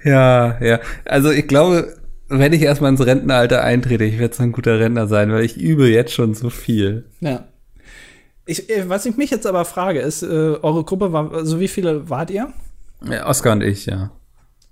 [0.05, 0.81] Ja, ja.
[1.05, 1.95] Also ich glaube,
[2.39, 5.57] wenn ich erstmal ins Rentenalter eintrete, ich werde so ein guter Rentner sein, weil ich
[5.57, 7.07] übe jetzt schon so viel.
[7.21, 7.45] Ja.
[8.47, 11.69] Ich, äh, was ich mich jetzt aber frage, ist, äh, eure Gruppe war, also wie
[11.69, 12.53] viele wart ihr?
[13.05, 14.11] Ja, Oskar und ich, ja.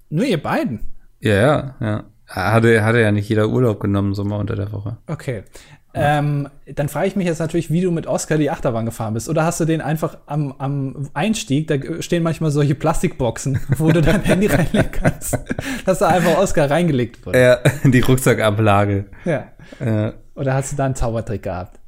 [0.09, 0.81] Nur ihr beiden?
[1.21, 2.05] Ja, ja, ja.
[2.27, 4.99] Hatte, hatte ja nicht jeder Urlaub genommen, so mal unter der Woche.
[5.09, 5.43] Okay.
[5.93, 9.29] Ähm, dann frage ich mich jetzt natürlich, wie du mit Oscar die Achterbahn gefahren bist.
[9.29, 14.01] Oder hast du den einfach am, am Einstieg, da stehen manchmal solche Plastikboxen, wo du
[14.01, 15.37] dein Handy reinlegen kannst,
[15.85, 17.41] dass da einfach Oscar reingelegt wurde.
[17.41, 19.07] Ja, die Rucksackablage.
[19.25, 19.49] Ja.
[19.81, 20.13] Äh.
[20.37, 21.81] Oder hast du da einen Zaubertrick gehabt?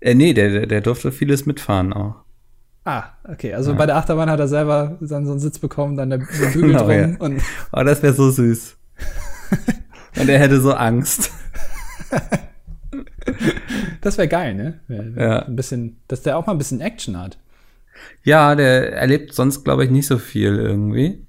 [0.00, 2.16] Äh, nee, der, der durfte vieles mitfahren auch.
[2.84, 3.54] Ah, okay.
[3.54, 3.78] Also ja.
[3.78, 6.72] bei der Achterbahn hat er selber dann so einen Sitz bekommen, dann der, der Bügel
[6.72, 6.90] genau, drum.
[6.90, 7.16] Ja.
[7.18, 8.76] Und oh, das wäre so süß.
[10.20, 11.30] und er hätte so Angst.
[14.00, 14.80] Das wäre geil, ne?
[15.16, 15.44] Ja.
[15.44, 17.38] Ein bisschen, dass der auch mal ein bisschen Action hat.
[18.24, 21.24] Ja, der erlebt sonst, glaube ich, nicht so viel irgendwie.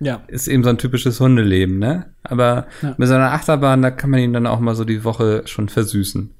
[0.00, 0.22] Ja.
[0.28, 2.06] Ist eben so ein typisches Hundeleben, ne?
[2.22, 2.94] Aber ja.
[2.96, 5.68] mit so einer Achterbahn, da kann man ihn dann auch mal so die Woche schon
[5.68, 6.30] versüßen.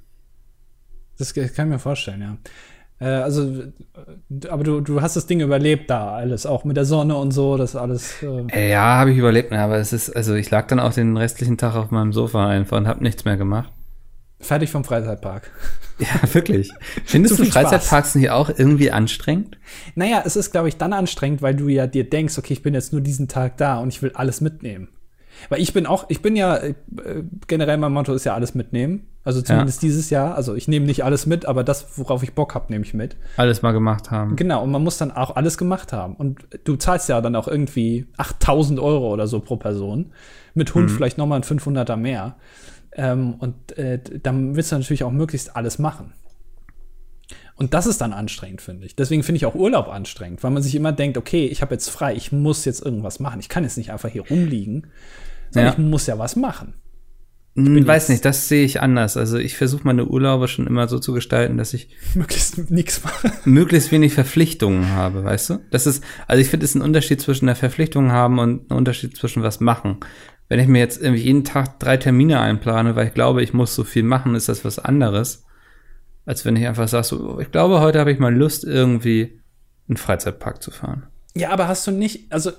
[1.18, 2.36] Das kann ich mir vorstellen, ja.
[3.00, 3.64] Äh, also,
[4.48, 7.56] aber du, du hast das Ding überlebt da alles, auch mit der Sonne und so,
[7.56, 8.22] das alles.
[8.22, 11.16] Äh, äh ja, habe ich überlebt, aber es ist, also ich lag dann auch den
[11.16, 13.72] restlichen Tag auf meinem Sofa einfach und habe nichts mehr gemacht.
[14.40, 15.50] Fertig vom Freizeitpark.
[16.00, 16.70] Ja, wirklich.
[17.06, 19.58] Findest du Freizeitparks nicht auch irgendwie anstrengend?
[19.96, 22.72] Naja, es ist, glaube ich, dann anstrengend, weil du ja dir denkst, okay, ich bin
[22.72, 24.90] jetzt nur diesen Tag da und ich will alles mitnehmen.
[25.48, 26.74] Weil ich bin auch, ich bin ja, äh,
[27.46, 29.08] generell mein Motto ist ja alles mitnehmen.
[29.24, 29.88] Also zumindest ja.
[29.88, 30.34] dieses Jahr.
[30.34, 33.16] Also ich nehme nicht alles mit, aber das, worauf ich Bock habe, nehme ich mit.
[33.36, 34.36] Alles mal gemacht haben.
[34.36, 36.14] Genau, und man muss dann auch alles gemacht haben.
[36.14, 40.12] Und du zahlst ja dann auch irgendwie 8000 Euro oder so pro Person.
[40.54, 40.94] Mit Hund mhm.
[40.94, 42.36] vielleicht nochmal ein 500er mehr.
[42.98, 46.12] Ähm, und äh, dann willst du natürlich auch möglichst alles machen.
[47.54, 48.96] Und das ist dann anstrengend, finde ich.
[48.96, 51.90] Deswegen finde ich auch Urlaub anstrengend, weil man sich immer denkt, okay, ich habe jetzt
[51.90, 53.40] frei, ich muss jetzt irgendwas machen.
[53.40, 54.88] Ich kann jetzt nicht einfach hier rumliegen,
[55.50, 55.78] sondern ja.
[55.78, 56.74] ich muss ja was machen.
[57.54, 59.16] Ich hm, weiß nicht, das sehe ich anders.
[59.16, 63.32] Also ich versuche meine Urlaube schon immer so zu gestalten, dass ich möglichst nichts mache.
[63.44, 65.60] Möglichst wenig Verpflichtungen habe, weißt du?
[65.70, 68.76] Das ist, also ich finde, es ist ein Unterschied zwischen der Verpflichtung haben und ein
[68.76, 69.98] Unterschied zwischen was machen.
[70.48, 73.74] Wenn ich mir jetzt irgendwie jeden Tag drei Termine einplane, weil ich glaube, ich muss
[73.74, 75.44] so viel machen, ist das was anderes,
[76.24, 79.40] als wenn ich einfach sage, so, ich glaube, heute habe ich mal Lust, irgendwie in
[79.90, 81.06] einen Freizeitpark zu fahren.
[81.34, 82.52] Ja, aber hast du nicht, also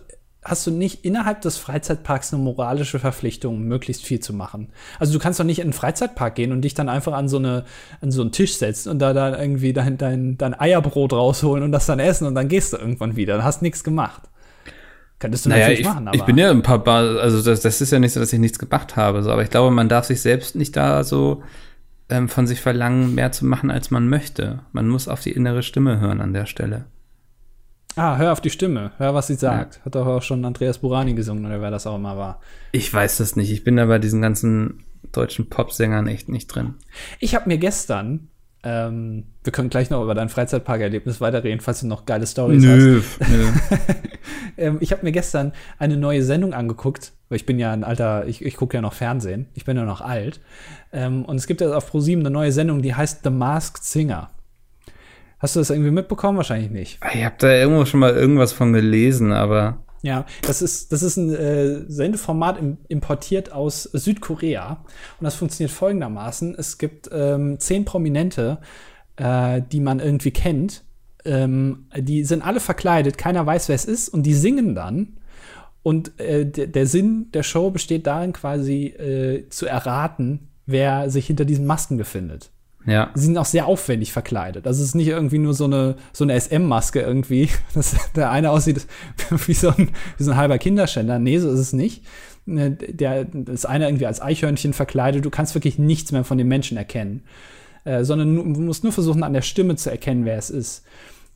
[0.43, 4.69] hast du nicht innerhalb des Freizeitparks eine moralische Verpflichtung, möglichst viel zu machen.
[4.97, 7.38] Also du kannst doch nicht in einen Freizeitpark gehen und dich dann einfach an so,
[7.38, 7.65] eine,
[8.02, 11.71] an so einen Tisch setzen und da dann irgendwie dein, dein, dein Eierbrot rausholen und
[11.71, 13.36] das dann essen und dann gehst du irgendwann wieder.
[13.36, 14.23] Dann hast nichts gemacht.
[15.19, 16.15] Könntest du naja, natürlich ich, machen, aber.
[16.15, 18.39] Ich bin ja ein paar, Bar, also das, das ist ja nicht so, dass ich
[18.39, 21.43] nichts gemacht habe, so, aber ich glaube, man darf sich selbst nicht da so
[22.10, 24.62] ähm, von sich verlangen, mehr zu machen, als man möchte.
[24.71, 26.86] Man muss auf die innere Stimme hören an der Stelle.
[27.95, 29.77] Ah, hör auf die Stimme, hör, was sie sagt.
[29.77, 29.86] Ja.
[29.86, 32.39] Hat doch auch schon Andreas Burani gesungen, oder wer das auch immer war.
[32.71, 33.51] Ich weiß das nicht.
[33.51, 36.75] Ich bin da bei diesen ganzen deutschen Popsängern echt nicht drin.
[37.19, 38.29] Ich habe mir gestern
[38.63, 43.02] ähm, wir können gleich noch über dein Freizeitparkerlebnis weiterreden, falls du noch geile Stories nö,
[43.02, 43.30] hast.
[43.30, 43.48] Nö.
[44.58, 48.28] ähm, ich habe mir gestern eine neue Sendung angeguckt, weil ich bin ja ein alter,
[48.28, 50.41] ich, ich gucke ja noch Fernsehen, ich bin ja noch alt.
[50.91, 54.30] Ähm, und es gibt ja auf ProSieben eine neue Sendung, die heißt The Masked Singer.
[55.39, 56.38] Hast du das irgendwie mitbekommen?
[56.38, 57.00] Wahrscheinlich nicht.
[57.13, 59.78] Ich habe da irgendwo schon mal irgendwas von gelesen, aber.
[60.01, 64.83] Ja, das ist, das ist ein äh, Sendeformat im, importiert aus Südkorea.
[65.19, 66.55] Und das funktioniert folgendermaßen.
[66.57, 68.59] Es gibt ähm, zehn Prominente,
[69.17, 70.83] äh, die man irgendwie kennt.
[71.25, 75.17] Ähm, die sind alle verkleidet, keiner weiß, wer es ist, und die singen dann.
[75.83, 81.45] Und äh, der Sinn der Show besteht darin, quasi äh, zu erraten, wer sich hinter
[81.45, 82.51] diesen Masken befindet.
[82.86, 83.12] Ja.
[83.13, 84.65] Sie sind auch sehr aufwendig verkleidet.
[84.65, 88.52] Also es ist nicht irgendwie nur so eine, so eine SM-Maske irgendwie, dass der eine
[88.52, 88.88] aussieht
[89.48, 91.20] wie so ein, wie so ein halber Kinderschänder.
[91.20, 92.04] Nee, so ist es nicht.
[92.46, 95.24] Ne, der ist einer irgendwie als Eichhörnchen verkleidet.
[95.24, 97.24] Du kannst wirklich nichts mehr von dem Menschen erkennen.
[97.84, 100.84] Äh, sondern du musst nur versuchen, an der Stimme zu erkennen, wer es ist.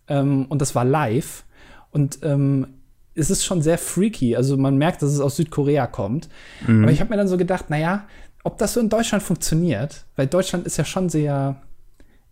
[0.07, 1.43] Ähm, und das war live.
[1.91, 2.67] Und ähm,
[3.15, 4.35] es ist schon sehr freaky.
[4.35, 6.29] Also man merkt, dass es aus Südkorea kommt.
[6.67, 6.83] Mhm.
[6.83, 8.07] Aber ich habe mir dann so gedacht, naja,
[8.43, 11.61] ob das so in Deutschland funktioniert, weil Deutschland ist ja schon sehr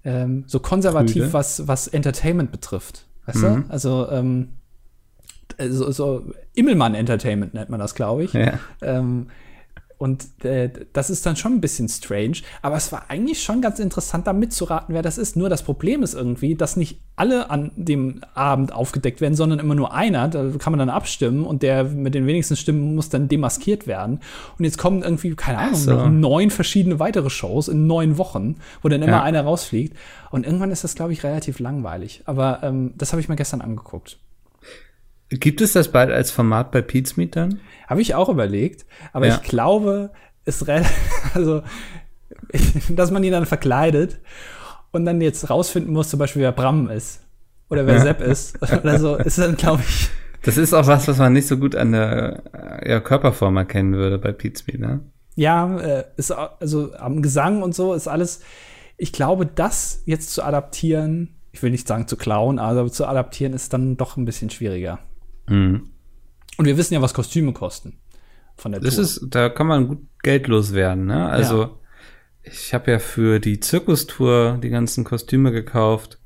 [0.04, 3.06] ähm, so konservativ, was, was Entertainment betrifft.
[3.26, 3.65] Weißt mhm.
[3.67, 3.74] du?
[3.74, 4.50] Also, ähm,
[5.69, 8.34] so, so Immelmann Entertainment nennt man das, glaube ich.
[8.34, 8.60] Ja.
[8.82, 9.28] Ähm,
[10.01, 12.37] und äh, das ist dann schon ein bisschen strange.
[12.63, 15.35] Aber es war eigentlich schon ganz interessant, da mitzuraten, wer das ist.
[15.35, 19.75] Nur das Problem ist irgendwie, dass nicht alle an dem Abend aufgedeckt werden, sondern immer
[19.75, 20.27] nur einer.
[20.27, 24.21] Da kann man dann abstimmen und der mit den wenigsten Stimmen muss dann demaskiert werden.
[24.57, 25.93] Und jetzt kommen irgendwie, keine Ahnung, so.
[25.93, 29.21] noch neun verschiedene weitere Shows in neun Wochen, wo dann immer ja.
[29.21, 29.95] einer rausfliegt.
[30.31, 32.23] Und irgendwann ist das, glaube ich, relativ langweilig.
[32.25, 34.17] Aber ähm, das habe ich mir gestern angeguckt.
[35.31, 37.59] Gibt es das bald als Format bei Pete's Meet dann?
[37.87, 39.35] Habe ich auch überlegt, aber ja.
[39.35, 40.11] ich glaube,
[40.45, 40.65] es
[41.33, 41.63] also
[42.89, 44.19] dass man ihn dann verkleidet
[44.91, 47.21] und dann jetzt rausfinden muss, zum Beispiel, wer Bram ist
[47.69, 48.01] oder wer ja.
[48.01, 50.09] Sepp ist oder so, ist dann, glaube ich.
[50.43, 52.43] Das ist auch was, was man nicht so gut an der
[52.85, 55.01] ja, Körperform erkennen würde bei Pete's Meet, ne?
[55.35, 58.41] Ja, äh, ist also am Gesang und so ist alles.
[58.97, 63.53] Ich glaube, das jetzt zu adaptieren, ich will nicht sagen zu klauen, aber zu adaptieren
[63.53, 64.99] ist dann doch ein bisschen schwieriger.
[65.51, 65.89] Mhm.
[66.57, 67.97] Und wir wissen ja, was Kostüme kosten
[68.55, 69.03] von der das Tour.
[69.03, 71.27] Ist, da kann man gut Geld loswerden, ne?
[71.27, 71.71] Also ja.
[72.43, 76.19] ich habe ja für die Zirkustour die ganzen Kostüme gekauft.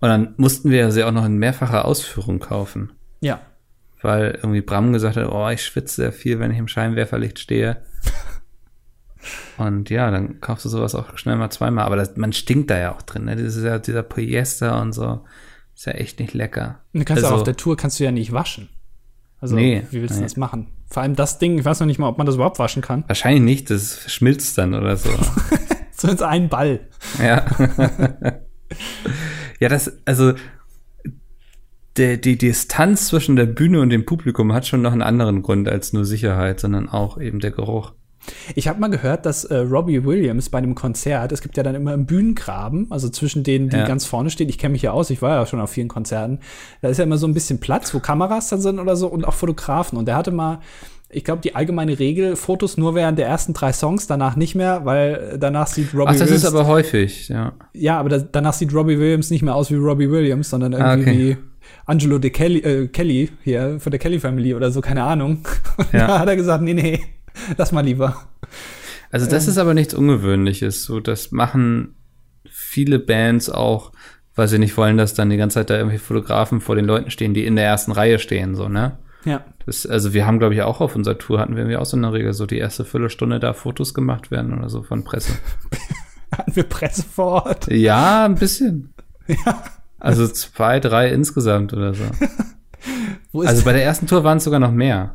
[0.00, 2.92] Und dann mussten wir ja sie auch noch in mehrfacher Ausführung kaufen.
[3.20, 3.40] Ja.
[4.02, 7.82] Weil irgendwie Bram gesagt hat, oh, ich schwitze sehr viel, wenn ich im Scheinwerferlicht stehe.
[9.58, 11.84] und ja, dann kaufst du sowas auch schnell mal zweimal.
[11.84, 13.36] Aber das, man stinkt da ja auch drin, ne?
[13.36, 15.22] Das ist ja dieser Polyester und so.
[15.80, 16.80] Ist ja echt nicht lecker.
[16.92, 18.68] Du kannst also, auf der Tour kannst du ja nicht waschen.
[19.38, 20.26] Also, nee, wie willst du nee.
[20.26, 20.66] das machen?
[20.90, 23.02] Vor allem das Ding, ich weiß noch nicht mal, ob man das überhaupt waschen kann.
[23.06, 25.08] Wahrscheinlich nicht, das schmilzt dann oder so.
[25.92, 26.80] so ins ein Ball.
[27.18, 27.46] Ja.
[29.58, 30.34] ja, das, also,
[31.96, 35.66] der, die Distanz zwischen der Bühne und dem Publikum hat schon noch einen anderen Grund
[35.66, 37.94] als nur Sicherheit, sondern auch eben der Geruch.
[38.54, 41.74] Ich habe mal gehört, dass äh, Robbie Williams bei einem Konzert, es gibt ja dann
[41.74, 43.86] immer einen Bühnengraben, also zwischen denen, die ja.
[43.86, 44.48] ganz vorne stehen.
[44.48, 46.40] Ich kenne mich ja aus, ich war ja schon auf vielen Konzerten.
[46.82, 49.26] Da ist ja immer so ein bisschen Platz, wo Kameras dann sind oder so und
[49.26, 49.98] auch Fotografen.
[49.98, 50.60] Und der hatte mal
[51.12, 54.84] ich glaube, die allgemeine Regel, Fotos nur während der ersten drei Songs, danach nicht mehr,
[54.84, 57.52] weil danach sieht Robbie Ach, das Williams, ist aber häufig, ja.
[57.72, 60.86] Ja, aber da, danach sieht Robbie Williams nicht mehr aus wie Robbie Williams, sondern irgendwie
[60.86, 61.18] ah, okay.
[61.18, 61.36] wie
[61.86, 65.38] Angelo de Kelly, äh, Kelly hier von der Kelly Family oder so, keine Ahnung.
[65.76, 66.06] Und ja.
[66.06, 67.00] da hat er gesagt, nee, nee,
[67.56, 68.28] Lass mal lieber.
[69.10, 69.50] Also das ähm.
[69.50, 70.84] ist aber nichts Ungewöhnliches.
[70.84, 71.96] So, das machen
[72.48, 73.92] viele Bands auch,
[74.34, 77.10] weil sie nicht wollen, dass dann die ganze Zeit da irgendwie Fotografen vor den Leuten
[77.10, 78.98] stehen, die in der ersten Reihe stehen, so, ne?
[79.24, 79.44] Ja.
[79.66, 82.12] Das, also wir haben, glaube ich, auch auf unserer Tour hatten wir auch so eine
[82.12, 85.34] Regel, so die erste Viertelstunde da Fotos gemacht werden oder so von Presse.
[86.34, 87.66] hatten wir Presse vor Ort?
[87.70, 88.94] Ja, ein bisschen.
[89.46, 89.62] Ja.
[90.00, 92.02] Also zwei, drei insgesamt oder so.
[93.32, 95.12] also bei der ersten Tour waren es sogar noch mehr.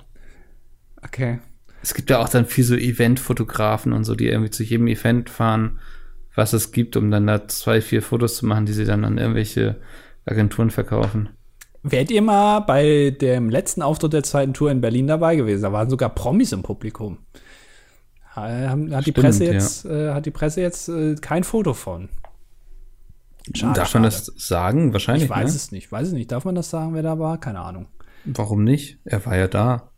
[1.04, 1.40] Okay
[1.86, 5.30] es gibt ja auch dann viel so Eventfotografen und so, die irgendwie zu jedem Event
[5.30, 5.80] fahren,
[6.34, 9.20] was es gibt, um dann da zwei, vier Fotos zu machen, die sie dann an
[9.20, 9.76] irgendwelche
[10.26, 11.30] Agenturen verkaufen.
[11.84, 15.62] Wärt ihr mal bei dem letzten Auftritt der zweiten Tour in Berlin dabei gewesen?
[15.62, 17.20] Da waren sogar Promis im Publikum.
[18.32, 19.92] Hat die Stimmt, Presse jetzt, ja.
[19.92, 22.10] äh, hat die Presse jetzt äh, kein Foto von.
[23.54, 24.92] Schade, Darf man das sagen?
[24.92, 25.26] Wahrscheinlich.
[25.26, 25.56] Ich weiß ne?
[25.56, 25.92] es nicht.
[25.92, 26.32] Weiß es nicht.
[26.32, 27.40] Darf man das sagen, wer da war?
[27.40, 27.86] Keine Ahnung.
[28.26, 28.98] Warum nicht?
[29.06, 29.92] Er war ja da.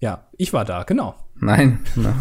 [0.00, 1.14] Ja, ich war da, genau.
[1.36, 1.80] Nein.
[1.96, 2.12] No.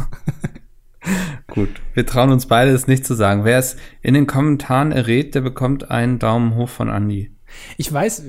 [1.48, 3.46] Gut, wir trauen uns beide es nicht zu sagen.
[3.46, 7.34] Wer es in den Kommentaren errät, der bekommt einen Daumen hoch von Andy.
[7.78, 8.24] Ich weiß,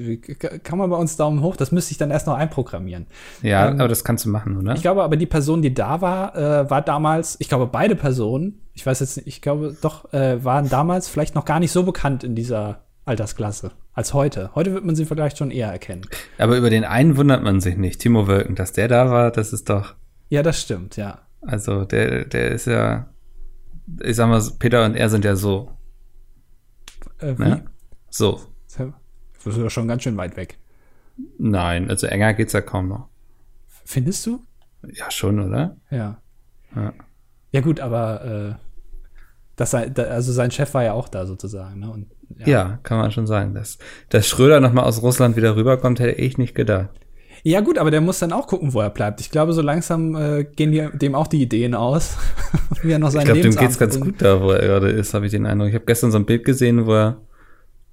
[0.62, 3.06] kann man bei uns Daumen hoch, das müsste ich dann erst noch einprogrammieren.
[3.42, 4.74] Ja, ähm, aber das kannst du machen, oder?
[4.74, 8.60] Ich glaube aber, die Person, die da war, äh, war damals, ich glaube, beide Personen,
[8.72, 11.82] ich weiß jetzt nicht, ich glaube doch, äh, waren damals vielleicht noch gar nicht so
[11.82, 14.50] bekannt in dieser Altersklasse als heute.
[14.54, 16.06] Heute wird man sie vielleicht schon eher erkennen.
[16.38, 18.00] Aber über den einen wundert man sich nicht.
[18.00, 19.94] Timo Wölken, dass der da war, das ist doch.
[20.28, 21.26] Ja, das stimmt, ja.
[21.40, 23.08] Also der, der ist ja,
[24.02, 25.72] ich sag mal, Peter und er sind ja so.
[27.18, 27.42] Äh, wie?
[27.42, 27.64] Ne?
[28.10, 28.40] So.
[29.44, 30.58] Das ist ja schon ganz schön weit weg.
[31.38, 33.08] Nein, also enger geht's ja kaum noch.
[33.84, 34.44] Findest du?
[34.92, 35.76] Ja, schon, oder?
[35.90, 36.20] Ja.
[36.76, 36.92] Ja,
[37.50, 38.54] ja gut, aber äh,
[39.56, 41.80] das, also sein Chef war ja auch da sozusagen.
[41.80, 41.90] Ne?
[41.90, 42.06] Und,
[42.38, 42.46] ja.
[42.46, 42.78] ja.
[42.82, 43.54] kann man schon sagen.
[43.54, 46.90] Dass, dass Schröder noch mal aus Russland wieder rüberkommt, hätte ich nicht gedacht.
[47.42, 49.20] Ja gut, aber der muss dann auch gucken, wo er bleibt.
[49.20, 52.18] Ich glaube, so langsam äh, gehen die, dem auch die Ideen aus,
[52.82, 55.14] wie er noch seinen Ich glaube, dem geht's ganz gut da, wo er gerade ist,
[55.14, 55.68] habe ich den Eindruck.
[55.68, 57.16] Ich habe gestern so ein Bild gesehen, wo er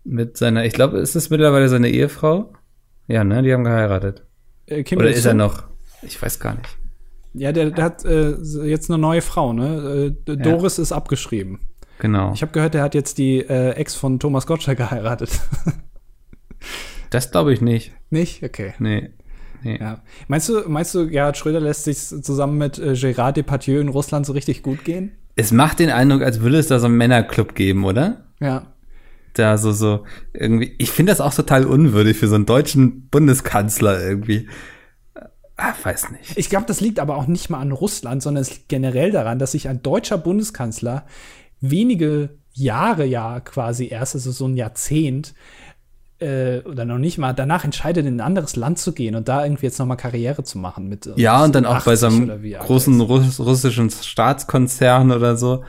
[0.04, 2.54] mit seiner, ich glaube, ist es mittlerweile seine Ehefrau?
[3.08, 4.26] Ja, ne, die haben geheiratet.
[4.66, 5.64] Äh, Oder ist er noch?
[6.02, 6.78] Ich weiß gar nicht.
[7.34, 10.14] Ja, der, der hat äh, jetzt eine neue Frau, ne?
[10.28, 10.84] Äh, Doris ja.
[10.84, 11.60] ist abgeschrieben.
[12.00, 12.34] Genau.
[12.34, 15.32] Ich habe gehört, der hat jetzt die äh, Ex von Thomas Gottschalk geheiratet.
[17.10, 17.92] das glaube ich nicht.
[18.10, 18.44] Nicht?
[18.44, 18.74] Okay.
[18.80, 19.10] Nee.
[19.64, 19.80] Nee.
[19.80, 20.02] Ja.
[20.28, 24.26] Meinst du, meinst du, Gerhard Schröder lässt sich zusammen mit äh, Gérard Depardieu in Russland
[24.26, 25.14] so richtig gut gehen?
[25.36, 28.26] Es macht den Eindruck, als würde es da so einen Männerclub geben, oder?
[28.40, 28.74] Ja.
[29.34, 34.02] Da so, so, irgendwie, ich finde das auch total unwürdig für so einen deutschen Bundeskanzler
[34.02, 34.48] irgendwie.
[35.58, 36.38] Ah, weiß nicht.
[36.38, 39.40] Ich glaube, das liegt aber auch nicht mal an Russland, sondern es liegt generell daran,
[39.40, 41.06] dass sich ein deutscher Bundeskanzler
[41.62, 45.34] wenige Jahre ja quasi erst, also so ein Jahrzehnt,
[46.20, 49.44] äh, oder noch nicht mal, danach entscheidet, in ein anderes Land zu gehen und da
[49.44, 50.88] irgendwie jetzt nochmal Karriere zu machen.
[50.88, 55.64] Mit, ja, und dann auch bei so einem großen Russ russischen Staatskonzern oder so.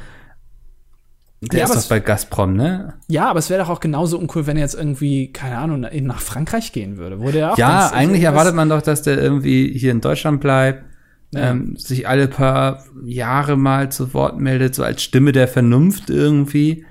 [1.41, 2.95] Der ja, ist doch bei Gazprom, ne?
[3.07, 6.21] Ja, aber es wäre doch auch genauso uncool, wenn er jetzt irgendwie, keine Ahnung, nach
[6.21, 7.21] Frankreich gehen würde.
[7.21, 10.85] Wo der auch ja, eigentlich erwartet man doch, dass der irgendwie hier in Deutschland bleibt.
[11.35, 16.85] Ähm, sich alle paar Jahre mal zu Wort meldet, so als Stimme der Vernunft irgendwie.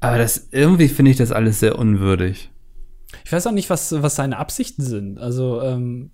[0.00, 2.50] Aber das irgendwie finde ich das alles sehr unwürdig.
[3.24, 5.18] Ich weiß auch nicht, was, was seine Absichten sind.
[5.18, 6.10] Also, ähm,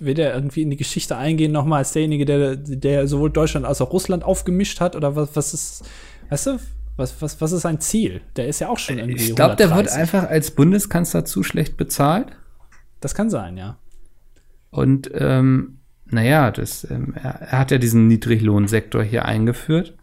[0.00, 3.80] will er irgendwie in die Geschichte eingehen, nochmal als derjenige, der, der sowohl Deutschland als
[3.80, 4.96] auch Russland aufgemischt hat?
[4.96, 5.84] Oder was, was ist,
[6.30, 6.58] weißt du,
[6.96, 8.20] was, was, was ist sein Ziel?
[8.36, 9.28] Der ist ja auch schon irgendwie.
[9.28, 12.26] Ich glaube, der wird einfach als Bundeskanzler zu schlecht bezahlt.
[13.00, 13.78] Das kann sein, ja.
[14.70, 15.77] Und ähm,
[16.10, 19.94] naja, das, ähm, er, hat ja diesen Niedriglohnsektor hier eingeführt.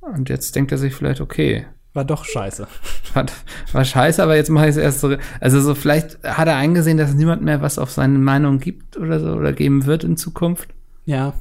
[0.00, 2.66] Und jetzt denkt er sich vielleicht, okay, war doch scheiße.
[3.14, 3.26] War,
[3.72, 5.16] war scheiße, aber jetzt mache ich es erst so.
[5.38, 9.20] Also so vielleicht hat er eingesehen, dass niemand mehr was auf seine Meinung gibt oder
[9.20, 10.70] so oder geben wird in Zukunft.
[11.04, 11.34] Ja.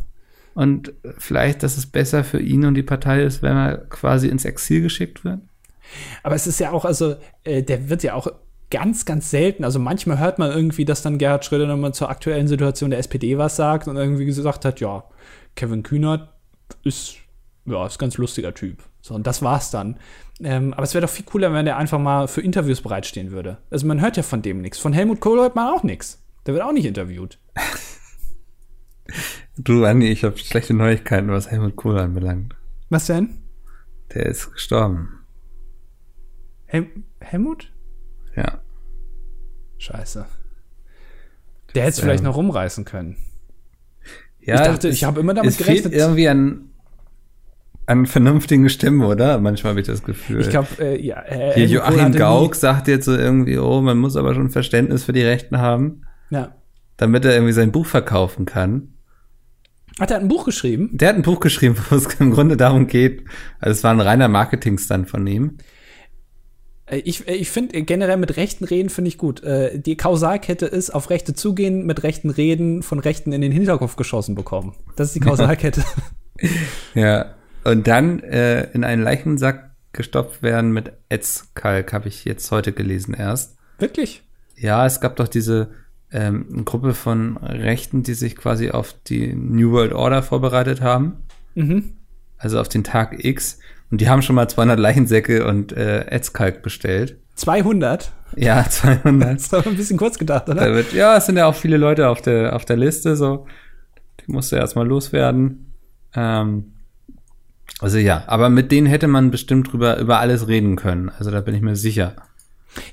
[0.53, 4.45] Und vielleicht, dass es besser für ihn und die Partei ist, wenn er quasi ins
[4.45, 5.39] Exil geschickt wird.
[6.21, 8.27] Aber es ist ja auch, also äh, der wird ja auch
[8.73, 9.63] ganz, ganz selten.
[9.63, 13.38] Also manchmal hört man irgendwie, dass dann Gerhard Schröder nochmal zur aktuellen Situation der SPD
[13.38, 15.03] was sagt und irgendwie gesagt hat, ja,
[15.55, 16.33] Kevin Kühnert
[16.83, 17.17] ist,
[17.65, 18.81] ja, ist ein ganz lustiger Typ.
[18.99, 19.99] So, und das war's dann.
[20.41, 23.59] Ähm, aber es wäre doch viel cooler, wenn der einfach mal für Interviews bereitstehen würde.
[23.69, 24.79] Also man hört ja von dem nichts.
[24.79, 26.23] Von Helmut Kohl hört man auch nichts.
[26.47, 27.38] Der wird auch nicht interviewt.
[29.57, 32.55] du, Andi, ich habe schlechte Neuigkeiten, was Helmut Kohl anbelangt.
[32.89, 33.38] Was denn?
[34.15, 35.19] Der ist gestorben.
[36.65, 36.88] Hel
[37.19, 37.71] Helmut?
[38.36, 38.62] Ja.
[39.84, 40.26] Scheiße.
[41.76, 43.17] Der hätte es vielleicht ähm, noch rumreißen können.
[44.39, 45.91] Ja, ich dachte, ich habe immer damit es gerechnet.
[45.91, 46.69] Fehlt irgendwie an
[47.86, 49.41] an vernünftigen Stimmen, oder?
[49.41, 50.39] Manchmal habe ich das Gefühl.
[50.39, 51.22] Ich glaube, äh, ja.
[51.24, 55.12] Äh, Hier Joachim Gauck sagt jetzt so irgendwie, oh, man muss aber schon Verständnis für
[55.12, 56.04] die Rechten haben.
[56.30, 56.56] Ja.
[56.96, 58.93] Damit er irgendwie sein Buch verkaufen kann.
[60.00, 60.91] Hat er ein Buch geschrieben?
[60.93, 63.26] Der hat ein Buch geschrieben, wo es im Grunde darum geht.
[63.60, 65.58] Also es war ein reiner Marketingstand von ihm.
[66.86, 69.41] Äh, ich, äh, ich finde äh, generell mit Rechten reden finde ich gut.
[69.43, 74.36] Die Kausalkette ist auf Rechte zugehen, mit Rechten reden, von Rechten in den Hinterkopf geschossen
[74.36, 74.74] bekommen.
[74.96, 75.84] Das ist die Kausalkette.
[76.93, 77.36] ja.
[77.63, 83.13] Und dann äh, in einen Leichensack gestopft werden mit Etzkalk, habe ich jetzt heute gelesen
[83.13, 83.56] erst.
[83.80, 84.24] Wirklich?
[84.58, 85.69] Ja, es gab doch diese
[86.12, 91.24] ähm, Gruppe von Rechten, die sich quasi auf die New World Order vorbereitet haben.
[91.56, 91.93] Mhm.
[92.38, 93.60] Also auf den Tag X.
[93.93, 97.17] Und die haben schon mal 200 Leichensäcke und äh, Etzkalk bestellt.
[97.36, 98.12] 200?
[98.36, 99.36] Ja, 200.
[99.36, 100.73] das ist ein bisschen kurz gedacht, oder?
[100.73, 103.45] Wird, ja, es sind ja auch viele Leute auf der, auf der Liste, so.
[104.19, 105.75] Die musste erstmal loswerden.
[106.15, 106.73] Ähm,
[107.82, 111.12] also ja, aber mit denen hätte man bestimmt drüber über alles reden können.
[111.19, 112.15] Also da bin ich mir sicher.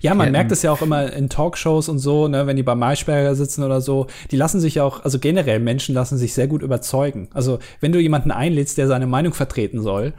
[0.02, 2.74] Ja, man merkt es ja auch immer in Talkshows und so, ne, wenn die bei
[2.74, 6.60] Maischberger sitzen oder so, die lassen sich auch, also generell Menschen lassen sich sehr gut
[6.60, 7.30] überzeugen.
[7.32, 10.12] Also wenn du jemanden einlädst, der seine Meinung vertreten soll,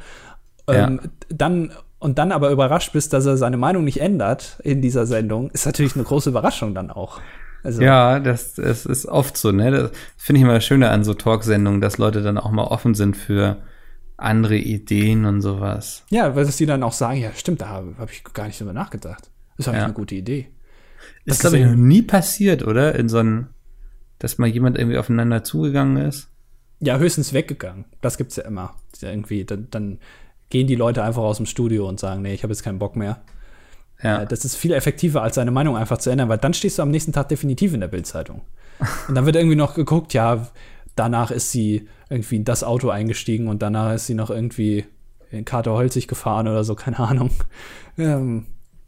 [0.67, 1.09] ähm, ja.
[1.29, 5.51] dann und dann aber überrascht bist, dass er seine Meinung nicht ändert in dieser Sendung,
[5.51, 7.21] ist natürlich eine große Überraschung dann auch.
[7.63, 9.69] Also, ja, das, das ist oft so, ne?
[9.69, 13.15] Das finde ich immer schöner an so Talksendungen, dass Leute dann auch mal offen sind
[13.15, 13.61] für
[14.17, 16.03] andere Ideen und sowas.
[16.09, 18.73] Ja, weil sie dann auch sagen, ja, stimmt, da habe hab ich gar nicht drüber
[18.73, 19.29] nachgedacht.
[19.57, 19.85] Das ist eigentlich ja.
[19.85, 20.47] eine gute Idee.
[21.25, 22.95] Das ist, glaube ich, noch nie passiert, oder?
[22.95, 23.47] In so einem,
[24.17, 26.29] dass mal jemand irgendwie aufeinander zugegangen ist.
[26.79, 27.85] Ja, höchstens weggegangen.
[28.01, 28.73] Das gibt's ja immer.
[29.01, 29.99] Irgendwie, dann, dann
[30.51, 32.95] gehen die Leute einfach aus dem Studio und sagen, nee, ich habe jetzt keinen Bock
[32.95, 33.21] mehr.
[34.03, 34.21] Ja.
[34.21, 36.83] Äh, das ist viel effektiver, als seine Meinung einfach zu ändern, weil dann stehst du
[36.83, 38.41] am nächsten Tag definitiv in der Bildzeitung.
[39.07, 40.47] Und dann wird irgendwie noch geguckt, ja,
[40.95, 44.83] danach ist sie irgendwie in das Auto eingestiegen und danach ist sie noch irgendwie
[45.29, 47.31] in Kater Holzig gefahren oder so, keine Ahnung.
[47.97, 48.45] Ähm,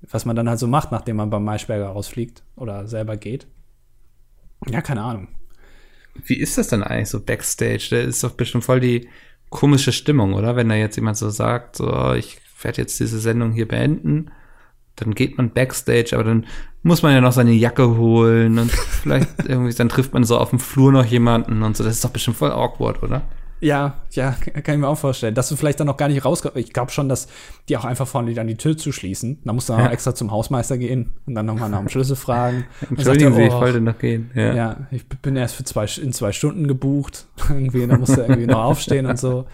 [0.09, 3.47] was man dann halt so macht, nachdem man beim Maischberger rausfliegt oder selber geht.
[4.69, 5.27] Ja, keine Ahnung.
[6.25, 7.87] Wie ist das dann eigentlich so Backstage?
[7.91, 9.09] Da ist doch bestimmt voll die
[9.53, 10.55] komische Stimmung, oder?
[10.55, 14.31] Wenn da jetzt jemand so sagt, so, ich werde jetzt diese Sendung hier beenden,
[14.95, 16.45] dann geht man Backstage, aber dann
[16.81, 20.49] muss man ja noch seine Jacke holen und vielleicht irgendwie, dann trifft man so auf
[20.49, 21.83] dem Flur noch jemanden und so.
[21.83, 23.21] Das ist doch bestimmt voll awkward, oder?
[23.59, 24.31] Ja, ja,
[24.63, 25.35] kann ich mir auch vorstellen.
[25.35, 26.57] Dass du vielleicht dann noch gar nicht rauskommst.
[26.57, 27.27] Ich glaube schon, dass
[27.69, 29.39] die auch einfach vorne dann die Tür zuschließen.
[29.45, 29.91] Da musst du dann ja.
[29.91, 32.65] extra zum Hausmeister gehen und dann nochmal nach dem Schlüssel fragen.
[32.89, 34.31] Entschuldigen Sie, oh, ich wollte noch gehen.
[34.35, 34.53] Ja.
[34.53, 37.27] ja, ich bin erst für zwei, in zwei Stunden gebucht.
[37.49, 39.45] irgendwie, da musst du irgendwie noch aufstehen und so.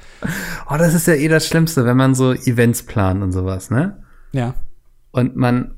[0.69, 4.03] Oh, das ist ja eh das Schlimmste, wenn man so Events plant und sowas, ne?
[4.31, 4.55] Ja.
[5.12, 5.71] Und man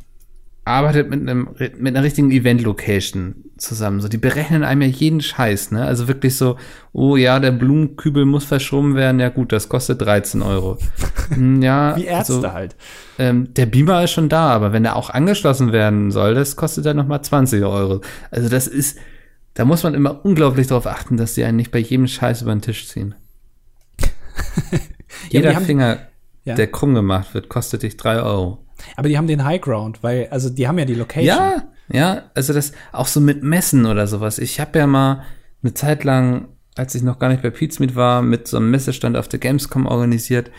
[0.66, 4.02] arbeitet mit einem mit einer richtigen Event-Location zusammen.
[4.02, 5.86] So, die berechnen einem ja jeden Scheiß, ne?
[5.86, 6.58] Also wirklich so,
[6.92, 9.20] oh ja, der Blumenkübel muss verschoben werden.
[9.20, 10.78] Ja gut, das kostet 13 Euro.
[11.32, 12.76] Hm, ja, wie Ärzte also, halt.
[13.18, 16.86] Ähm, der Beamer ist schon da, aber wenn er auch angeschlossen werden soll, das kostet
[16.86, 18.02] dann noch mal 20 Euro.
[18.32, 18.98] Also das ist,
[19.54, 22.54] da muss man immer unglaublich darauf achten, dass die einen nicht bei jedem Scheiß über
[22.54, 23.16] den Tisch ziehen.
[25.30, 26.00] Jeder Finger,
[26.44, 26.56] ja.
[26.56, 28.58] der krumm gemacht wird, kostet dich 3 Euro.
[28.98, 31.28] Aber die haben den High Ground, weil, also die haben ja die Location.
[31.28, 34.40] Ja, ja, also das auch so mit Messen oder sowas.
[34.40, 35.24] Ich habe ja mal
[35.64, 39.18] eine Zeit lang, als ich noch gar nicht bei Pizmeet war, mit so einem Messestand
[39.18, 40.52] auf der Gamescom organisiert.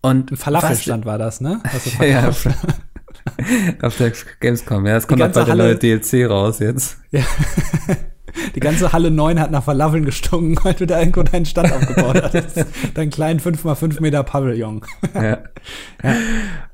[0.00, 1.62] Und Ein Falafelstand war das, ne?
[2.00, 2.28] ja,
[3.82, 4.96] auf der Gamescom, ja.
[4.96, 6.98] Es kommt auch bald der neue DLC raus jetzt.
[7.10, 7.22] Ja.
[8.54, 12.22] Die ganze Halle 9 hat nach Falafeln gestunken, weil du da irgendwo deinen Stand aufgebaut
[12.34, 12.66] hast.
[12.94, 14.82] Deinen kleinen 5x5 Meter Pavillon.
[15.14, 15.22] Ja.
[15.22, 15.42] ja.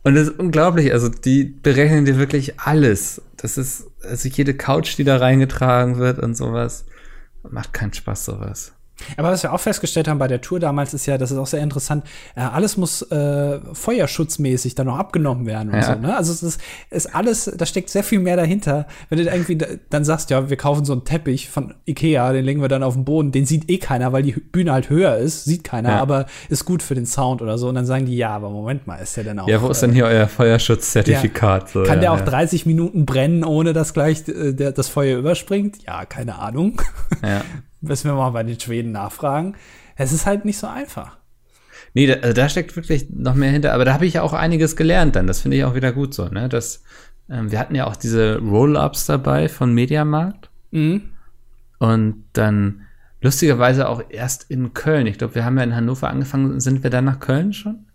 [0.03, 0.92] Und das ist unglaublich.
[0.92, 3.23] Also, die berechnen dir wirklich alles.
[3.37, 6.85] Das ist, also jede Couch, die da reingetragen wird und sowas.
[7.49, 8.73] Macht keinen Spaß, sowas.
[9.17, 11.47] Aber was wir auch festgestellt haben bei der Tour damals ist ja, das ist auch
[11.47, 15.95] sehr interessant, äh, alles muss äh, feuerschutzmäßig dann noch abgenommen werden und ja.
[15.95, 16.01] so.
[16.01, 16.17] Ne?
[16.17, 16.61] Also es ist,
[16.91, 18.87] ist alles, da steckt sehr viel mehr dahinter.
[19.09, 19.59] Wenn du irgendwie
[19.91, 22.95] dann sagst, ja, wir kaufen so einen Teppich von Ikea, den legen wir dann auf
[22.95, 26.01] den Boden, den sieht eh keiner, weil die Bühne halt höher ist, sieht keiner, ja.
[26.01, 27.69] aber ist gut für den Sound oder so.
[27.69, 29.49] Und dann sagen die, ja, aber Moment mal, ist der denn auch.
[29.49, 31.63] Ja, wo ist denn hier euer Feuerschutzzertifikat?
[31.63, 31.69] Ja.
[31.73, 35.83] So, Kann der auch 30 Minuten brennen, ohne dass gleich äh, der, das Feuer überspringt?
[35.87, 36.81] Ja, keine Ahnung.
[37.23, 37.43] Ja.
[37.81, 39.57] müssen wir mal bei den Schweden nachfragen.
[39.97, 41.19] Es ist halt nicht so einfach.
[41.95, 43.73] Nee, da, also da steckt wirklich noch mehr hinter.
[43.73, 45.27] Aber da habe ich ja auch einiges gelernt dann.
[45.27, 46.49] Das finde ich auch wieder gut so, ne?
[46.49, 46.83] Das,
[47.29, 50.51] ähm, wir hatten ja auch diese Roll-Ups dabei von Mediamarkt.
[50.71, 51.11] Mhm.
[51.79, 52.83] Und dann
[53.21, 55.07] lustigerweise auch erst in Köln.
[55.07, 56.61] Ich glaube, wir haben ja in Hannover angefangen.
[56.61, 57.87] Sind wir dann nach Köln schon?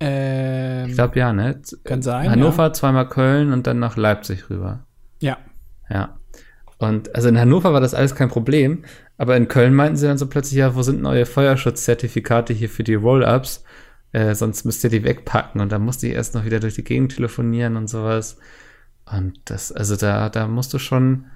[0.00, 1.60] Ähm, ich glaube ja, ne?
[1.84, 2.30] Kann sein.
[2.30, 2.72] Hannover, ja.
[2.72, 4.80] zweimal Köln und dann nach Leipzig rüber.
[5.20, 5.38] Ja.
[5.88, 6.18] Ja.
[6.82, 8.84] Und also in Hannover war das alles kein Problem,
[9.16, 12.82] aber in Köln meinten sie dann so plötzlich, ja, wo sind neue Feuerschutzzertifikate hier für
[12.82, 13.64] die Roll-Ups?
[14.12, 15.60] Äh, sonst müsst ihr die wegpacken.
[15.60, 18.36] Und dann musste ich erst noch wieder durch die Gegend telefonieren und sowas.
[19.10, 21.26] Und das, also da, da musst du schon,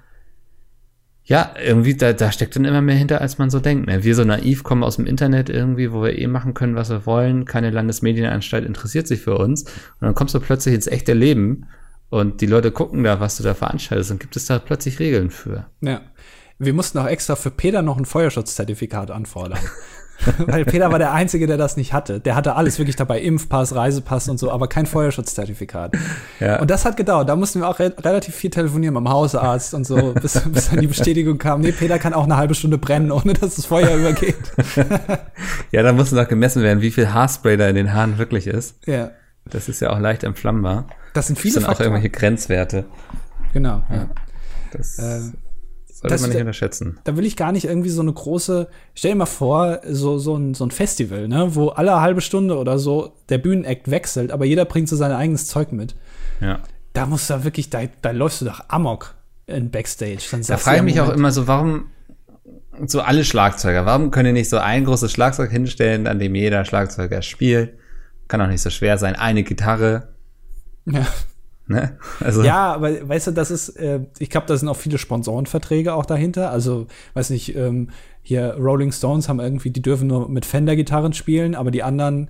[1.23, 3.87] ja, irgendwie, da, da steckt dann immer mehr hinter, als man so denkt.
[3.87, 4.03] Ne?
[4.03, 7.05] Wir so naiv kommen aus dem Internet irgendwie, wo wir eh machen können, was wir
[7.05, 7.45] wollen.
[7.45, 9.63] Keine Landesmedienanstalt interessiert sich für uns.
[9.63, 11.65] Und dann kommst du plötzlich ins echte Leben
[12.09, 15.29] und die Leute gucken da, was du da veranstaltest und gibt es da plötzlich Regeln
[15.29, 15.65] für.
[15.81, 16.01] Ja.
[16.59, 19.59] Wir mussten auch extra für Peter noch ein Feuerschutzzertifikat anfordern.
[20.39, 22.19] Weil Peter war der Einzige, der das nicht hatte.
[22.19, 25.95] Der hatte alles wirklich dabei, Impfpass, Reisepass und so, aber kein Feuerschutzzertifikat.
[26.39, 26.59] Ja.
[26.59, 27.29] Und das hat gedauert.
[27.29, 30.69] Da mussten wir auch re relativ viel telefonieren mit dem Hausarzt und so, bis, bis
[30.69, 33.65] dann die Bestätigung kam, nee, Peter kann auch eine halbe Stunde brennen, ohne dass das
[33.65, 34.35] Feuer übergeht.
[35.71, 38.75] ja, da musste noch gemessen werden, wie viel Haarspray da in den Haaren wirklich ist.
[38.87, 39.11] Ja.
[39.49, 40.87] Das ist ja auch leicht entflammbar.
[41.13, 41.89] Das sind viele Das sind Faktoren.
[41.89, 42.85] auch irgendwelche Grenzwerte.
[43.53, 44.09] Genau, ja.
[44.71, 45.19] Das äh,
[45.99, 46.99] sollte das, man nicht unterschätzen.
[47.05, 50.35] Da will ich gar nicht irgendwie so eine große, stell dir mal vor, so, so,
[50.35, 54.45] ein, so ein Festival, ne, wo alle halbe Stunde oder so der Bühnenakt wechselt, aber
[54.45, 55.95] jeder bringt so sein eigenes Zeug mit.
[56.39, 56.59] Ja.
[56.93, 59.15] Da musst du da wirklich, da, da läufst du doch amok
[59.47, 60.19] in Backstage.
[60.47, 61.87] Da frage ich mich auch immer so, warum
[62.85, 66.63] so alle Schlagzeuger, warum können die nicht so ein großes Schlagzeug hinstellen, an dem jeder
[66.65, 67.73] Schlagzeuger spielt?
[68.27, 69.15] Kann auch nicht so schwer sein.
[69.15, 70.09] Eine Gitarre,
[70.85, 71.05] ja.
[71.69, 71.97] Ne?
[72.21, 72.43] Also.
[72.43, 76.05] Ja, aber weißt du, das ist, äh, ich glaube, da sind auch viele Sponsorenverträge auch
[76.05, 76.49] dahinter.
[76.49, 77.89] Also, weiß nicht, ähm,
[78.21, 82.29] hier Rolling Stones haben irgendwie, die dürfen nur mit Fender-Gitarren spielen, aber die anderen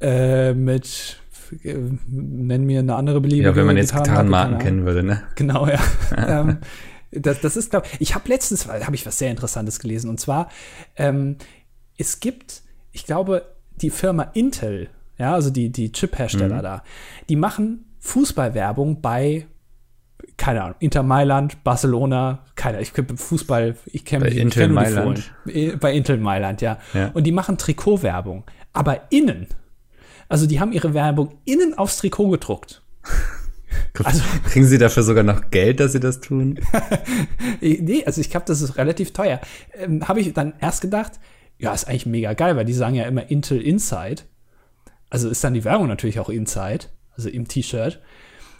[0.00, 1.20] äh, mit
[1.62, 1.76] äh,
[2.08, 5.22] nenn mir eine andere beliebige Ja, wenn man jetzt Gitarrenmarken kennen würde, ne?
[5.36, 5.78] Genau, ja.
[6.16, 6.58] ähm,
[7.12, 10.10] das, das ist, glaube ich, habe letztens, habe ich was sehr Interessantes gelesen.
[10.10, 10.48] Und zwar,
[10.96, 11.36] ähm,
[11.96, 13.44] es gibt, ich glaube,
[13.82, 16.62] die Firma Intel, ja, also die, die Chip-Hersteller mhm.
[16.62, 16.82] da,
[17.28, 19.46] die machen Fußballwerbung bei
[20.36, 25.32] keine Ahnung, Inter Mailand, Barcelona, keine, ich Fußball, ich kenne mich Intel kenn Mailand.
[25.80, 26.78] Bei Intel Mailand, ja.
[26.94, 27.10] ja.
[27.12, 29.46] Und die machen Trikotwerbung, aber innen.
[30.28, 32.82] Also die haben ihre Werbung innen aufs Trikot gedruckt.
[34.04, 36.60] Also, Kriegen Sie dafür sogar noch Geld, dass Sie das tun?
[37.60, 39.40] nee, also ich glaube, das ist relativ teuer.
[39.74, 41.12] Ähm, Habe ich dann erst gedacht,
[41.62, 44.22] ja, ist eigentlich mega geil, weil die sagen ja immer Intel Inside.
[45.10, 46.86] Also ist dann die Werbung natürlich auch Inside,
[47.16, 48.00] also im T-Shirt.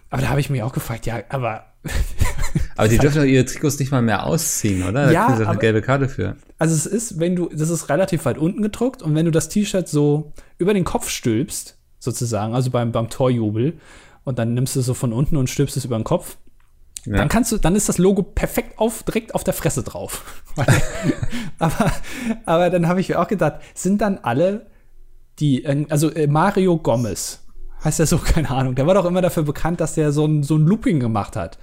[0.08, 1.64] Aber da habe ich mich auch gefragt, ja, aber.
[2.76, 5.06] aber die dürfen doch ihre Trikots nicht mal mehr ausziehen, oder?
[5.06, 6.36] Da ja, kriegen sie eine gelbe Karte für.
[6.58, 9.48] Also es ist, wenn du, das ist relativ weit unten gedruckt und wenn du das
[9.48, 13.80] T-Shirt so über den Kopf stülpst, sozusagen, also beim, beim Torjubel,
[14.22, 16.36] und dann nimmst du so von unten und stülpst es über den Kopf,
[17.04, 17.16] ja.
[17.16, 20.42] Dann kannst du, dann ist das Logo perfekt auf, direkt auf der Fresse drauf.
[21.58, 21.92] aber,
[22.46, 24.66] aber dann habe ich mir auch gedacht, sind dann alle
[25.38, 27.40] die, also äh, Mario Gomez,
[27.84, 28.74] heißt er so, keine Ahnung.
[28.74, 31.58] Der war doch immer dafür bekannt, dass der so ein, so ein Looping gemacht hat.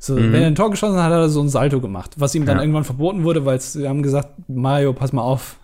[0.00, 0.32] So, mhm.
[0.32, 2.56] Wenn er ein Tor geschossen hat, hat er so ein Salto gemacht, was ihm dann
[2.56, 2.62] ja.
[2.64, 5.58] irgendwann verboten wurde, weil sie haben gesagt, Mario, pass mal auf,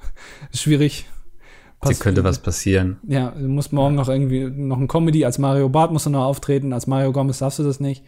[0.53, 1.07] ist schwierig.
[1.81, 2.99] Pass, Hier könnte was passieren.
[3.07, 6.25] Ja, du musst morgen noch irgendwie noch ein Comedy als Mario Bart musst du noch
[6.25, 8.05] auftreten, als Mario Gomez darfst du das nicht.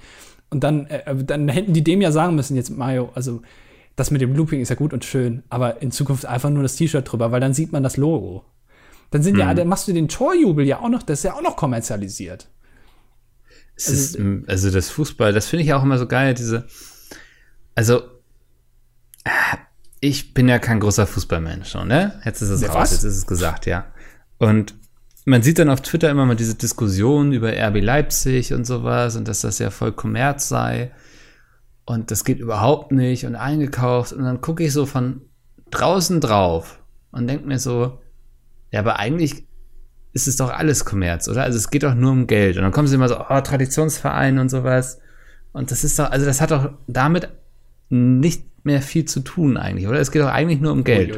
[0.50, 3.42] Und dann, äh, dann hätten die dem ja sagen müssen, jetzt Mario, also
[3.96, 6.76] das mit dem Looping ist ja gut und schön, aber in Zukunft einfach nur das
[6.76, 8.44] T-Shirt drüber, weil dann sieht man das Logo.
[9.10, 9.40] Dann sind hm.
[9.40, 12.48] ja, dann machst du den Torjubel ja auch noch, das ist ja auch noch kommerzialisiert.
[13.76, 16.66] Also, ist, also, das Fußball, das finde ich auch immer so geil, diese,
[17.74, 18.02] also
[20.00, 22.20] ich bin ja kein großer Fußballmensch, ne?
[22.24, 22.92] Jetzt ist es raus, was?
[22.92, 23.86] jetzt ist es gesagt, ja.
[24.38, 24.74] Und
[25.24, 29.28] man sieht dann auf Twitter immer mal diese Diskussion über RB Leipzig und sowas und
[29.28, 30.92] dass das ja voll Kommerz sei
[31.84, 35.22] und das geht überhaupt nicht und eingekauft und dann gucke ich so von
[35.70, 38.00] draußen drauf und denke mir so,
[38.72, 39.46] ja, aber eigentlich
[40.12, 41.42] ist es doch alles Kommerz, oder?
[41.42, 42.56] Also es geht doch nur um Geld.
[42.56, 45.00] Und dann kommen sie immer so, oh, Traditionsverein und sowas.
[45.52, 47.28] Und das ist doch, also das hat doch damit
[47.88, 49.98] nicht mehr viel zu tun eigentlich, oder?
[49.98, 51.16] Es geht doch eigentlich nur um Geld.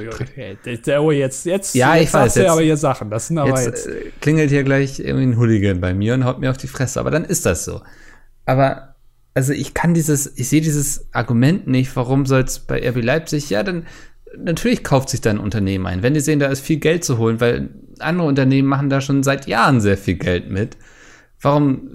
[0.98, 3.10] Oh, jetzt, jetzt, ja, jetzt ich weiß, jetzt, aber hier Sachen.
[3.10, 6.24] Das sind aber jetzt, jetzt äh, klingelt hier gleich irgendwie ein Hooligan bei mir und
[6.24, 7.00] haut mir auf die Fresse.
[7.00, 7.82] Aber dann ist das so.
[8.46, 8.94] Aber
[9.34, 13.50] also ich kann dieses, ich sehe dieses Argument nicht, warum soll es bei RB Leipzig,
[13.50, 13.86] ja, dann
[14.36, 16.02] natürlich kauft sich da ein Unternehmen ein.
[16.02, 19.22] Wenn die sehen, da ist viel Geld zu holen, weil andere Unternehmen machen da schon
[19.22, 20.76] seit Jahren sehr viel Geld mit.
[21.42, 21.90] Warum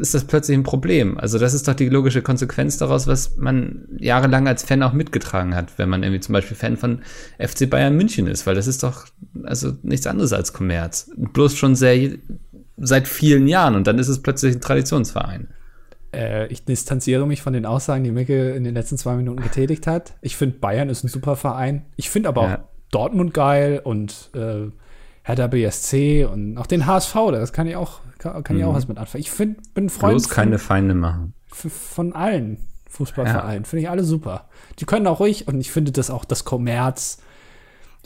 [0.00, 1.18] ist das plötzlich ein Problem?
[1.18, 5.54] Also das ist doch die logische Konsequenz daraus, was man jahrelang als Fan auch mitgetragen
[5.54, 7.02] hat, wenn man irgendwie zum Beispiel Fan von
[7.38, 9.06] FC Bayern München ist, weil das ist doch
[9.44, 11.12] also nichts anderes als Kommerz.
[11.16, 12.10] Bloß schon sehr
[12.76, 15.48] seit vielen Jahren und dann ist es plötzlich ein Traditionsverein.
[16.12, 19.86] Äh, ich distanziere mich von den Aussagen, die Micke in den letzten zwei Minuten getätigt
[19.86, 20.14] hat.
[20.22, 21.86] Ich finde, Bayern ist ein super Verein.
[21.94, 22.54] Ich finde aber ja.
[22.56, 24.70] auch Dortmund geil und äh,
[25.28, 28.76] Hertha BSC und auch den HSV, das kann ich auch, kann, kann ich auch mhm.
[28.76, 29.20] was mit anfangen.
[29.20, 31.34] Ich find, bin Freund Bloß keine Feinde machen.
[31.48, 33.64] Von allen Fußballvereinen.
[33.64, 33.68] Ja.
[33.68, 34.48] Finde ich alle super.
[34.78, 37.18] Die können auch ruhig, und ich finde das auch das Kommerz,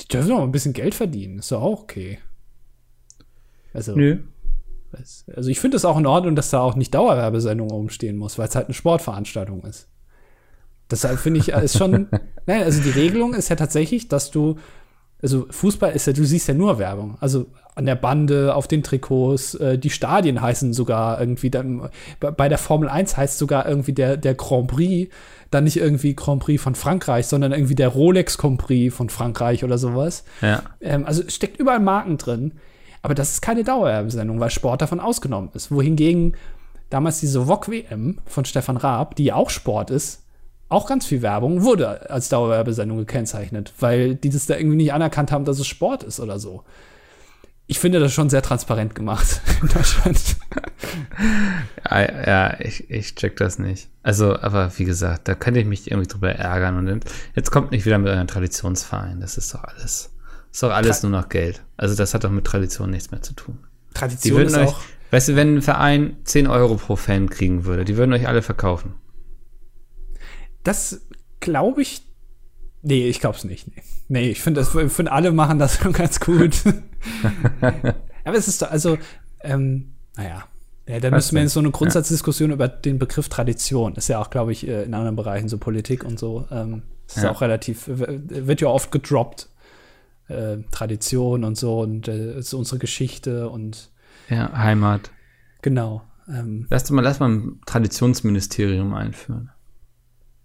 [0.00, 1.38] die dürfen auch ein bisschen Geld verdienen.
[1.38, 2.18] Ist doch auch okay.
[3.72, 4.18] Also, Nö.
[5.34, 8.48] Also ich finde es auch in Ordnung, dass da auch nicht Dauerwerbesendung umstehen muss, weil
[8.48, 9.88] es halt eine Sportveranstaltung ist.
[10.90, 12.08] Deshalb finde ich, ist schon,
[12.46, 14.58] nein, also die Regelung ist ja tatsächlich, dass du,
[15.22, 17.16] also Fußball ist ja, du siehst ja nur Werbung.
[17.20, 21.88] Also an der Bande, auf den Trikots, äh, die Stadien heißen sogar irgendwie, dann,
[22.20, 25.12] bei der Formel 1 heißt sogar irgendwie der, der Grand Prix,
[25.50, 29.64] dann nicht irgendwie Grand Prix von Frankreich, sondern irgendwie der Rolex Grand Prix von Frankreich
[29.64, 30.24] oder sowas.
[30.40, 30.62] Ja.
[30.80, 32.52] Ähm, also steckt überall Marken drin.
[33.00, 35.72] Aber das ist keine Dauerwerbesendung, weil Sport davon ausgenommen ist.
[35.72, 36.36] Wohingegen
[36.90, 40.22] damals diese VOG-WM von Stefan Raab, die auch Sport ist,
[40.72, 45.30] auch ganz viel Werbung, wurde als Dauerwerbesendung gekennzeichnet, weil die das da irgendwie nicht anerkannt
[45.30, 46.64] haben, dass es Sport ist oder so.
[47.66, 50.18] Ich finde das schon sehr transparent gemacht in Deutschland.
[51.90, 53.88] ja, ja ich, ich check das nicht.
[54.02, 56.76] Also, aber wie gesagt, da könnte ich mich irgendwie drüber ärgern.
[56.76, 57.04] Und
[57.34, 59.20] jetzt kommt nicht wieder mit eurem Traditionsverein.
[59.20, 60.10] Das ist doch alles.
[60.50, 61.62] Ist doch alles Tra nur noch Geld.
[61.76, 63.58] Also das hat doch mit Tradition nichts mehr zu tun.
[63.94, 64.80] Tradition ist euch, auch.
[65.10, 68.42] Weißt du, wenn ein Verein 10 Euro pro Fan kriegen würde, die würden euch alle
[68.42, 68.94] verkaufen.
[70.62, 71.06] Das
[71.40, 72.02] glaube ich.
[72.82, 73.68] Nee, ich glaube es nicht.
[73.68, 76.62] Nee, nee ich finde, find, alle machen das schon ganz gut.
[78.24, 78.98] Aber es ist doch, also,
[79.40, 80.44] ähm, naja.
[80.88, 82.54] Ja, da müssen wir jetzt so eine Grundsatzdiskussion ja.
[82.54, 83.94] über den Begriff Tradition.
[83.94, 86.46] Ist ja auch, glaube ich, äh, in anderen Bereichen so Politik und so.
[86.50, 87.30] Ähm, ist ja.
[87.30, 89.48] auch relativ, wird ja oft gedroppt.
[90.28, 93.90] Äh, Tradition und so und äh, ist unsere Geschichte und
[94.28, 95.10] ja, Heimat.
[95.62, 96.02] Genau.
[96.28, 99.50] Ähm, lass mal, lass mal ein Traditionsministerium einführen.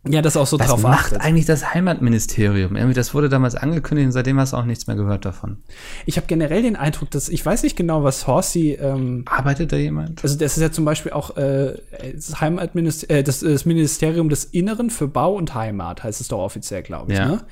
[0.09, 1.21] Ja, das auch so Was drauf macht achtet.
[1.21, 2.75] eigentlich das Heimatministerium?
[2.75, 5.57] Irgendwie, das wurde damals angekündigt und seitdem hast du auch nichts mehr gehört davon.
[6.05, 9.77] Ich habe generell den Eindruck, dass ich weiß nicht genau, was Horsey ähm, arbeitet da
[9.77, 10.23] jemand?
[10.23, 11.73] Also das ist ja zum Beispiel auch äh,
[12.13, 16.39] das Heimatministerium, äh, das, das, Ministerium des Inneren für Bau und Heimat heißt es doch
[16.39, 17.17] offiziell, glaube ich.
[17.17, 17.27] Ja.
[17.27, 17.45] Ne?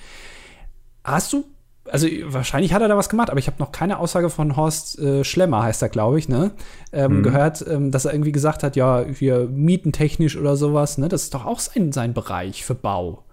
[1.04, 1.46] Hast du
[1.90, 4.98] also wahrscheinlich hat er da was gemacht, aber ich habe noch keine Aussage von Horst
[5.00, 6.52] äh, Schlemmer, heißt er, glaube ich, ne?
[6.92, 7.24] Ähm, mhm.
[7.24, 11.10] Gehört, ähm, dass er irgendwie gesagt hat, ja, wir mietentechnisch oder sowas, ne?
[11.10, 13.24] Das ist doch auch sein, sein Bereich für Bau.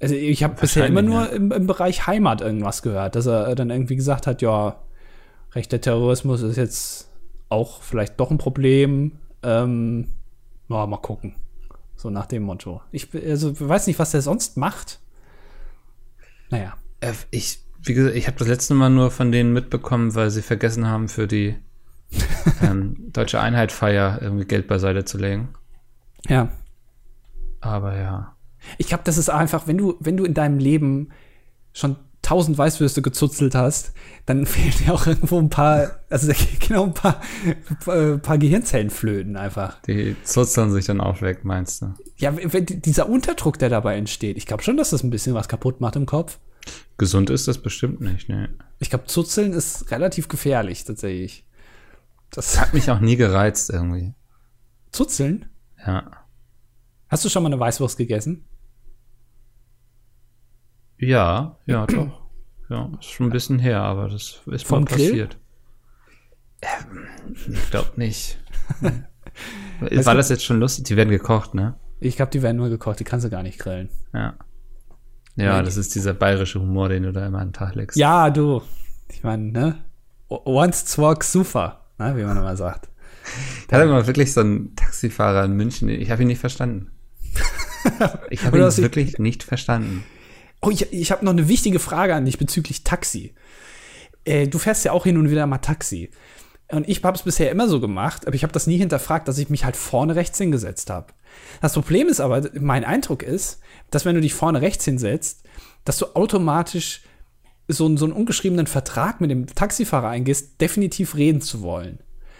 [0.00, 1.26] Also ich habe bisher immer nur ja.
[1.26, 4.76] im, im, Bereich Heimat irgendwas gehört, dass er dann irgendwie gesagt hat, ja,
[5.54, 7.10] rechter Terrorismus ist jetzt
[7.48, 9.12] auch vielleicht doch ein Problem.
[9.42, 10.08] Ähm,
[10.68, 11.34] ja, mal gucken.
[11.96, 12.80] So nach dem Motto.
[12.92, 15.00] Ich also, weiß nicht, was der sonst macht.
[16.50, 16.74] Naja.
[17.00, 20.42] Äh, ich, wie gesagt, ich habe das letzte Mal nur von denen mitbekommen, weil sie
[20.42, 21.56] vergessen haben, für die
[22.62, 25.50] ähm, deutsche Einheitfeier irgendwie Geld beiseite zu legen.
[26.26, 26.50] Ja.
[27.60, 28.34] Aber ja.
[28.76, 31.10] Ich glaube, das ist einfach, wenn du, wenn du in deinem Leben
[31.72, 33.92] schon tausend Weißwürste gezuzelt hast,
[34.26, 37.20] dann fehlen dir auch irgendwo ein paar, also genau ein paar,
[37.86, 39.80] ein paar Gehirnzellen flöten einfach.
[39.82, 41.94] Die zuzeln sich dann auch weg, meinst du?
[42.16, 45.48] Ja, wenn, dieser Unterdruck, der dabei entsteht, ich glaube schon, dass das ein bisschen was
[45.48, 46.38] kaputt macht im Kopf.
[46.96, 48.50] Gesund ist das bestimmt nicht, ne.
[48.80, 51.46] Ich glaube, Zuzeln ist relativ gefährlich, tatsächlich.
[52.30, 54.14] Das hat mich auch nie gereizt irgendwie.
[54.90, 55.46] Zuzeln?
[55.86, 56.10] Ja.
[57.08, 58.44] Hast du schon mal eine Weißwurst gegessen?
[60.98, 62.28] Ja, ja, doch.
[62.68, 65.38] Ja, ist schon ein bisschen her, aber das ist Vom mal passiert.
[66.60, 67.06] Ähm,
[67.52, 68.38] ich glaube nicht.
[69.80, 70.84] War das jetzt schon lustig?
[70.84, 71.78] Die werden gekocht, ne?
[72.00, 73.88] Ich glaube, die werden nur gekocht, die kannst du gar nicht grillen.
[74.12, 74.34] Ja.
[75.44, 77.96] Ja, das ist dieser bayerische Humor, den du da immer an den Tag legst.
[77.96, 78.62] Ja, du.
[79.10, 79.84] Ich meine, ne?
[80.28, 82.16] Once zwar super, ne?
[82.16, 82.88] wie man immer sagt.
[83.66, 86.90] Ich hatte mal wirklich so einen Taxifahrer in München, ich habe ihn nicht verstanden.
[88.30, 90.04] Ich habe ihn wirklich nicht verstanden.
[90.60, 93.34] Oh, ich, ich habe noch eine wichtige Frage an dich bezüglich Taxi.
[94.24, 96.10] Äh, du fährst ja auch hin und wieder mal Taxi.
[96.70, 99.38] Und ich habe es bisher immer so gemacht, aber ich habe das nie hinterfragt, dass
[99.38, 101.14] ich mich halt vorne rechts hingesetzt habe.
[101.60, 103.60] Das Problem ist aber, mein Eindruck ist,
[103.90, 105.44] dass wenn du dich vorne rechts hinsetzt,
[105.84, 107.02] dass du automatisch
[107.68, 111.98] so, einen, so einen ungeschriebenen Vertrag mit dem Taxifahrer eingehst, definitiv reden zu wollen.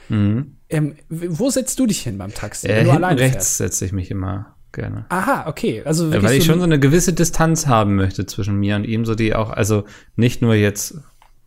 [0.09, 0.57] Mhm.
[0.71, 2.67] Ähm, wo setzt du dich hin beim Taxi?
[2.67, 5.07] Äh, hinten rechts setze ich mich immer gerne.
[5.09, 5.83] Aha, okay.
[5.85, 9.05] Also weil ich so schon so eine gewisse Distanz haben möchte zwischen mir und ihm,
[9.05, 9.85] so die auch, also
[10.17, 10.99] nicht nur jetzt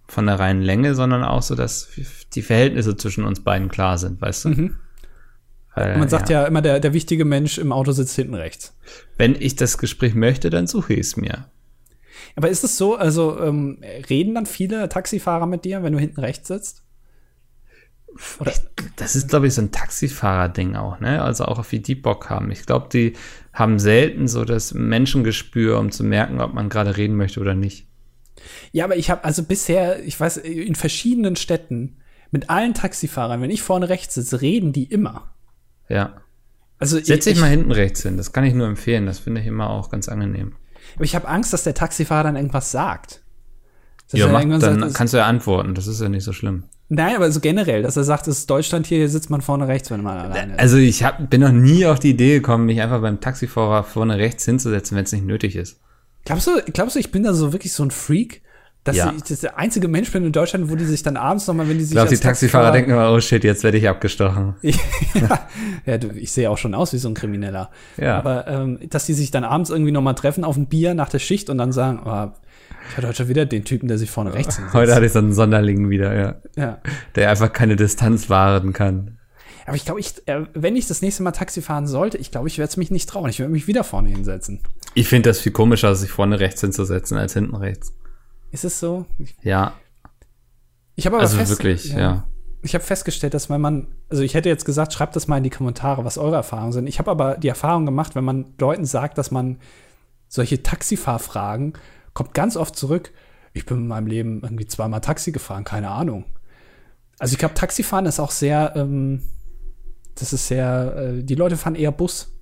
[0.07, 1.89] von der reinen Länge, sondern auch so, dass
[2.33, 4.49] die Verhältnisse zwischen uns beiden klar sind, weißt du?
[4.49, 4.75] Mhm.
[5.73, 6.41] Weil, man sagt ja.
[6.41, 8.77] ja, immer, der, der wichtige Mensch im Auto sitzt hinten rechts.
[9.17, 11.45] Wenn ich das Gespräch möchte, dann suche ich es mir.
[12.35, 16.19] Aber ist es so, also ähm, reden dann viele Taxifahrer mit dir, wenn du hinten
[16.19, 16.83] rechts sitzt?
[18.39, 18.51] Oder?
[18.97, 21.21] Das ist, glaube ich, so ein Taxifahrer-Ding auch, ne?
[21.21, 22.51] Also auch wie die Bock haben.
[22.51, 23.13] Ich glaube, die
[23.53, 27.87] haben selten so das Menschengespür, um zu merken, ob man gerade reden möchte oder nicht.
[28.71, 31.97] Ja, aber ich habe also bisher, ich weiß, in verschiedenen Städten
[32.31, 35.33] mit allen Taxifahrern, wenn ich vorne rechts sitze, reden die immer.
[35.91, 36.21] Ja.
[36.79, 38.17] Also Setz dich mal hinten rechts hin.
[38.17, 39.05] Das kann ich nur empfehlen.
[39.05, 40.53] Das finde ich immer auch ganz angenehm.
[40.95, 43.21] Aber ich habe Angst, dass der Taxifahrer dann irgendwas sagt.
[44.09, 45.75] Dass ja, mach, dann sagt, kannst du ja antworten.
[45.75, 46.63] Das ist ja nicht so schlimm.
[46.89, 49.67] Nein, aber so generell, dass er sagt, es ist Deutschland hier, hier sitzt man vorne
[49.67, 50.59] rechts, wenn man alleine ist.
[50.59, 54.17] Also ich hab, bin noch nie auf die Idee gekommen, mich einfach beim Taxifahrer vorne
[54.17, 55.79] rechts hinzusetzen, wenn es nicht nötig ist.
[56.25, 58.41] Glaubst du, glaubst du, ich bin da so wirklich so ein Freak?
[58.83, 59.13] Dass ja.
[59.15, 61.77] ich das der einzige Mensch bin in Deutschland, wo die sich dann abends nochmal, wenn
[61.77, 61.91] die sich.
[61.91, 64.55] Ich glaube, die Taxifahrer, Taxifahrer denken immer, oh shit, jetzt werde ich abgestochen.
[64.61, 65.47] ja,
[65.85, 67.69] ja du, ich sehe auch schon aus wie so ein Krimineller.
[67.97, 68.17] Ja.
[68.17, 71.19] Aber ähm, dass die sich dann abends irgendwie nochmal treffen auf ein Bier nach der
[71.19, 72.31] Schicht und dann sagen, oh,
[72.89, 74.73] ich hatte heute schon wieder den Typen, der sich vorne rechts hinsetzt.
[74.73, 76.35] Heute hatte ich so einen Sonderling wieder, ja.
[76.55, 76.79] ja.
[77.15, 79.19] Der einfach keine Distanz wahren kann.
[79.65, 82.47] Aber ich glaube, ich, äh, wenn ich das nächste Mal Taxi fahren sollte, ich glaube,
[82.47, 83.29] ich werde es mich nicht trauen.
[83.29, 84.59] Ich werde mich wieder vorne hinsetzen.
[84.95, 87.93] Ich finde das viel komischer, sich vorne rechts hinzusetzen als hinten rechts.
[88.51, 89.05] Ist es so?
[89.41, 89.73] Ja.
[90.95, 91.99] Ich habe aber also fest, wirklich, ja.
[91.99, 92.27] ja.
[92.63, 95.43] Ich habe festgestellt, dass wenn man, also ich hätte jetzt gesagt, schreibt das mal in
[95.43, 96.87] die Kommentare, was eure Erfahrungen sind.
[96.87, 99.57] Ich habe aber die Erfahrung gemacht, wenn man Leuten sagt, dass man
[100.27, 101.73] solche Taxifahrfragen
[102.13, 103.11] kommt ganz oft zurück.
[103.53, 106.25] Ich bin in meinem Leben irgendwie zweimal Taxi gefahren, keine Ahnung.
[107.19, 109.23] Also ich glaube, Taxifahren ist auch sehr, ähm,
[110.15, 112.33] das ist sehr, äh, die Leute fahren eher Bus.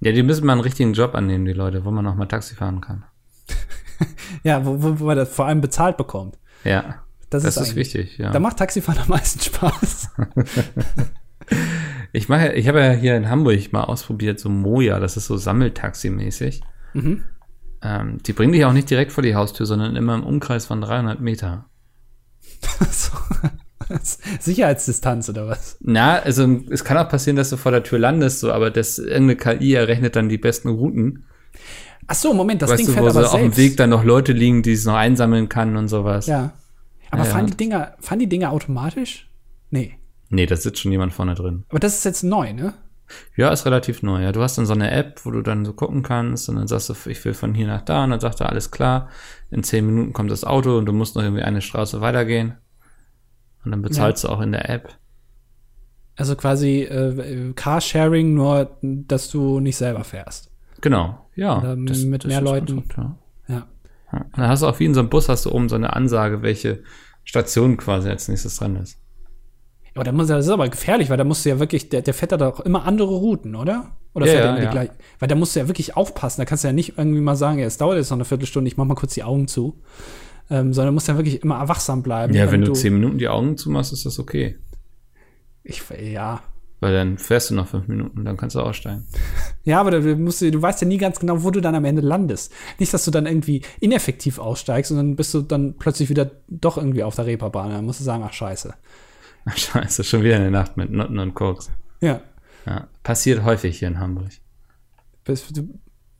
[0.00, 2.54] Ja, die müssen mal einen richtigen Job annehmen, die Leute, wo man noch mal Taxi
[2.54, 3.04] fahren kann.
[4.42, 6.38] ja, wo, wo, man das vor allem bezahlt bekommt.
[6.64, 7.02] Ja.
[7.30, 8.30] Das, das ist, ist wichtig, ja.
[8.30, 10.10] Da macht Taxifahren am meisten Spaß.
[12.12, 15.34] Ich mache, ich habe ja hier in Hamburg mal ausprobiert, so Moja, das ist so
[15.36, 16.62] Sammeltaxi-mäßig.
[16.94, 17.24] Mhm.
[17.82, 20.80] Ähm, die bringen dich auch nicht direkt vor die Haustür, sondern immer im Umkreis von
[20.80, 21.66] 300 Meter.
[24.40, 25.76] Sicherheitsdistanz oder was?
[25.80, 28.98] Na, also es kann auch passieren, dass du vor der Tür landest, so, aber das
[28.98, 31.26] irgendeine KI errechnet dann die besten Routen.
[32.08, 33.58] Ach so, Moment, das weißt Ding du, fährt wo aber so auf dem selbst.
[33.58, 36.26] Weg dann noch Leute liegen, die es noch einsammeln kann und sowas.
[36.26, 36.52] Ja.
[37.10, 37.50] Aber Ja, fahren ja.
[37.50, 39.28] die Dinger, fahren die Dinger automatisch?
[39.70, 39.98] Nee.
[40.28, 41.64] Nee, da sitzt schon jemand vorne drin.
[41.68, 42.74] Aber das ist jetzt neu, ne?
[43.36, 44.22] Ja, ist relativ neu.
[44.22, 46.66] Ja, du hast dann so eine App, wo du dann so gucken kannst und dann
[46.66, 49.08] sagst du, ich will von hier nach da und dann sagt er, alles klar.
[49.50, 52.54] In zehn Minuten kommt das Auto und du musst noch irgendwie eine Straße weitergehen.
[53.64, 54.96] Und dann bezahlst du auch in der App.
[56.16, 60.50] Also quasi äh, Carsharing, nur dass du nicht selber fährst.
[60.80, 61.58] Genau, ja.
[61.58, 62.76] Oder mit mehr ist das Leuten.
[62.76, 63.16] Konzept, ja.
[63.48, 63.66] Ja.
[64.34, 66.42] Dann hast du auch wie in so einem Bus hast du oben so eine Ansage,
[66.42, 66.82] welche
[67.24, 68.98] Station quasi als nächstes dran ist.
[69.94, 72.12] Aber da muss, das ist aber gefährlich, weil da musst du ja wirklich, der, der
[72.12, 73.96] fährt da doch immer andere Routen, oder?
[74.12, 74.70] Oder Ja, fährt ja, er immer die ja.
[74.70, 74.92] gleiche?
[75.18, 76.40] Weil da musst du ja wirklich aufpassen.
[76.40, 78.68] Da kannst du ja nicht irgendwie mal sagen, ja, es dauert jetzt noch eine Viertelstunde,
[78.68, 79.80] ich mach mal kurz die Augen zu.
[80.48, 82.34] Ähm, sondern musst ja wirklich immer wachsam bleiben.
[82.34, 84.58] Ja, wenn du zehn Minuten die Augen zumachst, ist das okay.
[85.64, 86.42] Ich, ja.
[86.80, 89.06] Weil dann fährst du noch fünf Minuten, dann kannst du aussteigen.
[89.64, 92.02] Ja, aber du, musst, du weißt ja nie ganz genau, wo du dann am Ende
[92.02, 92.52] landest.
[92.78, 96.76] Nicht, dass du dann irgendwie ineffektiv aussteigst und dann bist du dann plötzlich wieder doch
[96.76, 97.70] irgendwie auf der Reeperbahn.
[97.70, 98.74] Dann musst du sagen, ach scheiße.
[99.46, 101.70] Ach, Scheiße, schon wieder eine Nacht mit Nutten und Koks.
[102.00, 102.20] Ja.
[102.66, 104.28] Ja, passiert häufig hier in Hamburg.
[105.24, 105.68] Bist, du,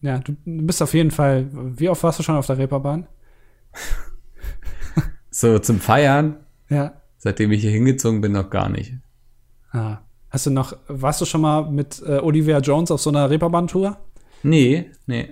[0.01, 1.47] ja, du bist auf jeden Fall.
[1.53, 3.07] Wie oft warst du schon auf der Reeperbahn?
[5.31, 6.37] So, zum Feiern,
[6.71, 7.03] Ja.
[7.19, 8.95] seitdem ich hier hingezogen bin, noch gar nicht.
[9.71, 9.99] Ah.
[10.37, 13.97] Hast du noch, warst du schon mal mit äh, Olivia Jones auf so einer Reeperbahn-Tour?
[14.43, 15.31] Nee, nee.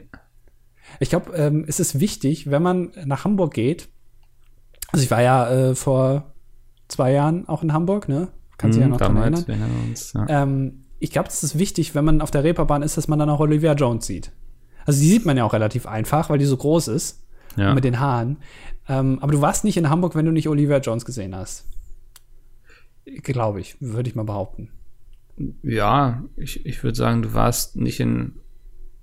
[0.98, 3.90] Ich glaube, ähm, es ist wichtig, wenn man nach Hamburg geht.
[4.92, 6.32] Also ich war ja äh, vor
[6.88, 8.28] zwei Jahren auch in Hamburg, ne?
[8.57, 9.00] Kannst du ja Hm, noch
[9.46, 10.14] wir erinnern uns.
[10.14, 10.26] Ja.
[10.26, 13.28] Ähm, ich glaube, es ist wichtig, wenn man auf der Reeperbahn ist, dass man dann
[13.28, 14.32] auch Olivia Jones sieht.
[14.86, 17.26] Also die sieht man ja auch relativ einfach, weil die so groß ist
[17.59, 17.74] ja.
[17.74, 18.38] mit den Haaren.
[18.88, 21.66] Ähm, aber du warst nicht in Hamburg, wenn du nicht Olivia Jones gesehen hast.
[23.05, 24.70] Glaube ich, würde ich mal behaupten.
[25.62, 28.32] Ja, ich, ich würde sagen, du warst nicht in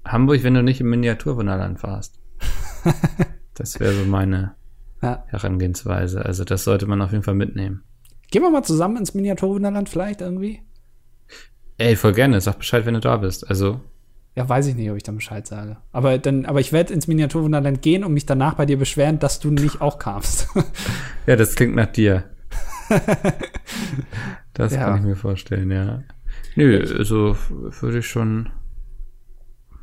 [0.06, 2.20] Hamburg, wenn du nicht im Miniaturwunderland warst.
[3.54, 4.56] das wäre so meine
[5.02, 5.24] Ja.
[5.28, 6.26] Herangehensweise.
[6.26, 7.84] Also das sollte man auf jeden Fall mitnehmen.
[8.32, 10.62] Gehen wir mal zusammen ins Miniaturwunderland vielleicht irgendwie?
[11.78, 12.40] Ey, voll gerne.
[12.40, 13.48] Sag Bescheid, wenn du da bist.
[13.50, 13.82] Also,
[14.36, 15.78] Ja, weiß ich nicht, ob ich dann Bescheid sage.
[15.92, 19.40] Aber dann, aber ich werde ins Miniaturwunderland gehen und mich danach bei dir beschweren, dass
[19.40, 20.48] du nicht auch kamst.
[21.28, 22.24] ja, das klingt nach dir.
[24.54, 24.86] das Ja.
[24.86, 26.04] kann ich mir vorstellen, ja.
[26.56, 28.50] Nö, also würde ich schon.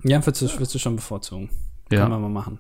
[0.05, 1.51] ja, würdest du, würdest du schon bevorzugen.
[1.91, 2.01] Ja.
[2.01, 2.59] Können wir mal machen.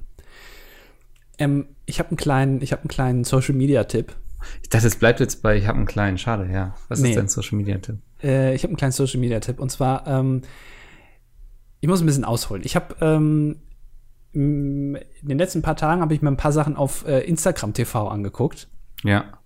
[1.38, 4.14] Ähm, ich habe einen kleinen, ich habe einen kleinen Social Media Tipp.
[4.62, 6.16] Ich dachte, es bleibt jetzt bei, ich habe einen kleinen.
[6.18, 6.74] Schade, ja.
[6.88, 7.11] Was Nee.
[7.11, 7.98] ist dein Social Media Tipp?
[8.22, 10.42] Äh, ich habe einen kleinen Social Media Tipp und zwar, ähm,
[11.80, 12.62] ich muss ein bisschen ausholen.
[12.64, 13.56] Ich habe ähm,
[14.32, 18.09] in den letzten paar Tagen habe ich mir ein paar Sachen auf äh, Instagram TV
[18.09, 18.68] angeguckt.
[19.04, 19.38] Ja.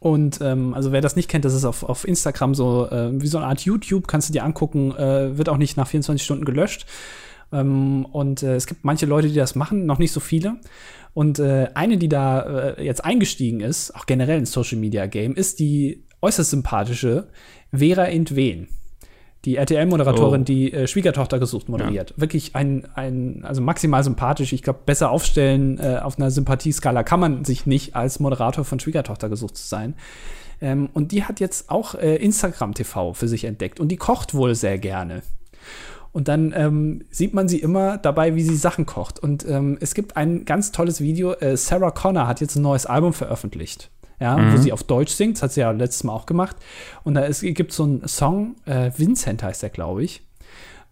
[0.00, 3.26] Und ähm, also wer das nicht kennt, das ist auf, auf Instagram so äh, wie
[3.26, 6.44] so eine Art YouTube, kannst du dir angucken, äh, wird auch nicht nach 24 Stunden
[6.44, 6.86] gelöscht.
[7.52, 10.56] Ähm, und äh, es gibt manche Leute, die das machen, noch nicht so viele.
[11.14, 15.34] Und äh, eine, die da äh, jetzt eingestiegen ist, auch generell ins Social Media Game,
[15.34, 17.28] ist die äußerst sympathische
[17.72, 18.68] Vera Entwen.
[19.44, 20.44] Die RTL-Moderatorin, Oh.
[20.44, 22.14] die äh, Schwiegertochter gesucht moderiert.
[22.16, 24.52] Wirklich ein, ein, also maximal sympathisch.
[24.52, 28.80] Ich glaube, besser aufstellen äh, auf einer Sympathieskala kann man sich nicht als Moderator von
[28.80, 29.94] Schwiegertochter gesucht zu sein.
[30.60, 34.34] Ähm, und die hat jetzt auch äh, Instagram TV für sich entdeckt und die kocht
[34.34, 35.22] wohl sehr gerne.
[36.12, 39.18] Und dann ähm, sieht man sie immer dabei, wie sie Sachen kocht.
[39.18, 41.32] Und ähm, es gibt ein ganz tolles Video.
[41.32, 43.90] Äh, Sarah Connor hat jetzt ein neues Album veröffentlicht.
[44.24, 45.36] Ja, wo sie auf Deutsch singt.
[45.36, 46.56] Das hat sie ja letztes Mal auch gemacht.
[47.02, 50.22] Und da gibt so einen Song, äh, Vincent heißt der, glaube ich.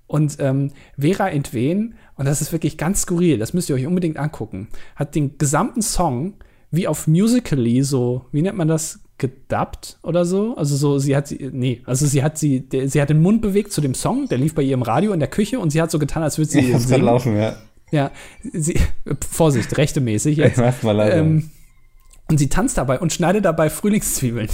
[0.06, 4.18] Und ähm, Vera Entwen, und das ist wirklich ganz skurril, das müsst ihr euch unbedingt
[4.18, 6.34] angucken, hat den gesamten Song
[6.70, 10.56] wie auf Musically so, wie nennt man das, gedubbt oder so.
[10.56, 13.40] Also so, sie hat sie, nee, also sie hat sie, der, sie hat den Mund
[13.40, 15.80] bewegt zu dem Song, der lief bei ihr im Radio in der Küche und sie
[15.80, 17.04] hat so getan, als würde sie ihn singen.
[17.04, 17.56] laufen, ja.
[17.90, 18.10] Ja,
[18.52, 18.78] sie,
[19.30, 20.56] Vorsicht, rechtemäßig jetzt.
[20.58, 21.16] mach's mal leider.
[21.16, 21.50] Ähm,
[22.28, 24.48] und sie tanzt dabei und schneidet dabei Frühlingszwiebeln.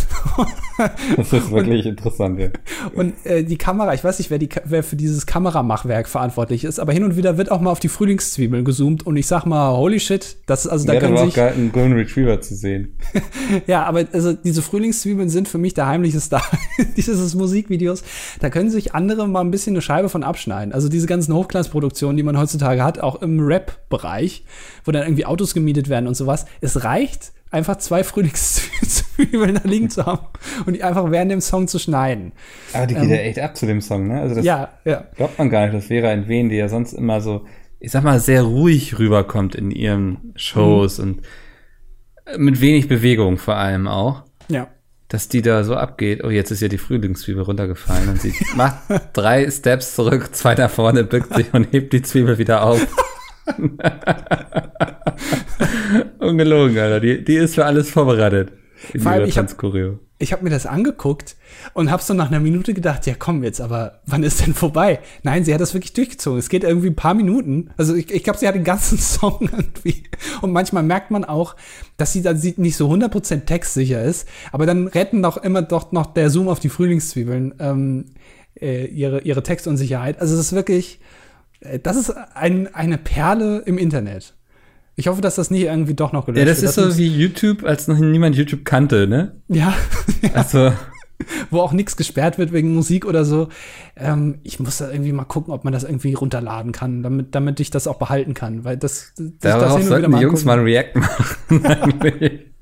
[1.16, 2.48] das ist wirklich interessant, ja.
[2.94, 6.80] Und äh, die Kamera, ich weiß nicht, wer, die, wer für dieses Kameramachwerk verantwortlich ist,
[6.80, 9.76] aber hin und wieder wird auch mal auf die Frühlingszwiebeln gezoomt und ich sag mal,
[9.76, 12.96] holy shit, das also da können sich einen Golden Retriever zu sehen.
[13.68, 16.42] ja, aber also diese Frühlingszwiebeln sind für mich der heimliche Star
[16.96, 18.02] dieses Musikvideos.
[18.40, 20.72] Da können sich andere mal ein bisschen eine Scheibe von abschneiden.
[20.72, 24.44] Also diese ganzen Hochglanzproduktionen, die man heutzutage hat, auch im Rap-Bereich,
[24.84, 26.46] wo dann irgendwie Autos gemietet werden und sowas.
[26.60, 30.26] Es reicht einfach zwei Frühlingszwiebeln da liegen zu haben
[30.66, 32.32] und die einfach während dem Song zu schneiden.
[32.72, 34.20] Aber die geht ähm, ja echt ab zu dem Song, ne?
[34.20, 35.04] Also das ja, ja.
[35.16, 37.46] glaubt man gar nicht, das wäre ein Wen, die ja sonst immer so,
[37.80, 41.04] ich sag mal, sehr ruhig rüberkommt in ihren Shows mhm.
[41.04, 41.22] und
[42.36, 44.24] mit wenig Bewegung vor allem auch.
[44.48, 44.68] Ja.
[45.08, 46.22] Dass die da so abgeht.
[46.22, 48.76] Oh, jetzt ist ja die Frühlingszwiebel runtergefallen und sie macht
[49.14, 52.86] drei Steps zurück, zwei nach vorne, bückt sich und hebt die Zwiebel wieder auf.
[56.18, 57.00] Ungelogen, Alter.
[57.00, 58.52] Die, die ist für alles vorbereitet.
[58.96, 61.36] Vor allem, ich habe hab mir das angeguckt
[61.74, 65.00] und habe so nach einer Minute gedacht, ja komm jetzt, aber wann ist denn vorbei?
[65.22, 66.38] Nein, sie hat das wirklich durchgezogen.
[66.38, 67.70] Es geht irgendwie ein paar Minuten.
[67.76, 70.04] Also ich, ich glaube, sie hat den ganzen Song irgendwie.
[70.42, 71.56] Und manchmal merkt man auch,
[71.96, 74.28] dass sie dann nicht so 100% textsicher ist.
[74.52, 78.04] Aber dann retten doch immer doch noch der Zoom auf die Frühlingszwiebeln ähm,
[78.60, 80.20] äh, ihre, ihre Textunsicherheit.
[80.20, 81.00] Also es ist wirklich,
[81.82, 84.34] das ist ein, eine Perle im Internet.
[84.96, 86.48] Ich hoffe, dass das nie irgendwie doch noch gelöscht wird.
[86.48, 86.86] Ja, das wird.
[86.88, 89.36] ist so wie YouTube, als noch niemand YouTube kannte, ne?
[89.48, 89.74] Ja.
[90.34, 90.72] Also.
[91.50, 93.48] Wo auch nichts gesperrt wird wegen Musik oder so.
[93.96, 97.60] Ähm, ich muss da irgendwie mal gucken, ob man das irgendwie runterladen kann, damit, damit
[97.60, 98.64] ich das auch behalten kann.
[98.64, 101.60] Weil das, das Darauf das sollten die Jungs mal ein React machen.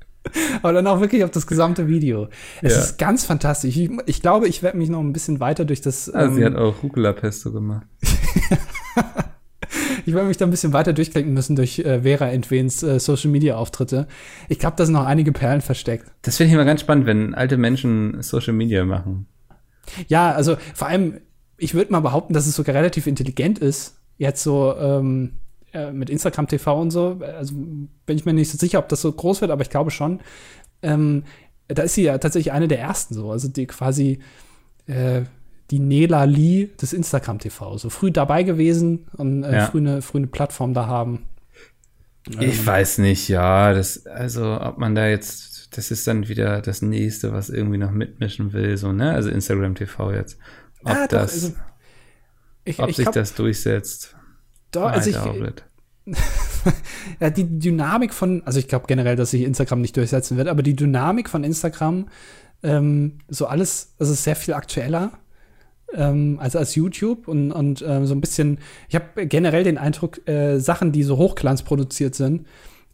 [0.61, 2.29] Aber dann auch wirklich auf das gesamte Video.
[2.61, 2.79] Es ja.
[2.79, 3.77] ist ganz fantastisch.
[3.77, 6.13] Ich, ich glaube, ich werde mich noch ein bisschen weiter durch das.
[6.13, 7.85] Ah, ähm, sie hat auch Rucola Pesto gemacht.
[10.05, 13.31] ich werde mich da ein bisschen weiter durchklicken müssen durch äh, Vera Entwens äh, Social
[13.31, 14.07] Media Auftritte.
[14.49, 16.05] Ich glaube, da sind noch einige Perlen versteckt.
[16.21, 19.27] Das finde ich immer ganz spannend, wenn alte Menschen Social Media machen.
[20.07, 21.19] Ja, also vor allem,
[21.57, 25.33] ich würde mal behaupten, dass es sogar relativ intelligent ist, jetzt so ähm,
[25.73, 27.19] äh, mit Instagram TV und so.
[27.21, 29.91] Also bin ich mir nicht so sicher, ob das so groß wird, aber ich glaube
[29.91, 30.19] schon.
[30.81, 31.23] Ähm,
[31.67, 34.19] da ist sie ja tatsächlich eine der ersten so, also die quasi
[34.87, 35.23] äh,
[35.69, 37.77] die Nela Lee des Instagram TV.
[37.77, 39.65] So früh dabei gewesen und äh, ja.
[39.65, 41.25] früh, eine, früh eine Plattform da haben.
[42.39, 42.65] Ich ähm.
[42.65, 47.33] weiß nicht, ja, das, also ob man da jetzt, das ist dann wieder das nächste,
[47.33, 49.11] was irgendwie noch mitmischen will, so, ne?
[49.11, 50.37] Also Instagram TV jetzt.
[50.83, 51.53] Ob ah, das, also,
[52.63, 54.16] ich, ob ich sich glaub, das durchsetzt.
[54.81, 55.15] Doch, also ich,
[57.19, 60.63] ja, die Dynamik von, also ich glaube generell, dass sich Instagram nicht durchsetzen wird, aber
[60.63, 62.07] die Dynamik von Instagram,
[62.63, 65.11] ähm, so alles, also sehr viel aktueller
[65.93, 68.59] ähm, als als YouTube und, und ähm, so ein bisschen,
[68.89, 72.47] ich habe generell den Eindruck, äh, Sachen, die so hochglanzproduziert sind,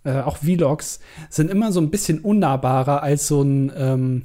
[0.03, 4.23] äh, auch Vlogs, sind immer so ein bisschen unnahbarer als so ein, ähm,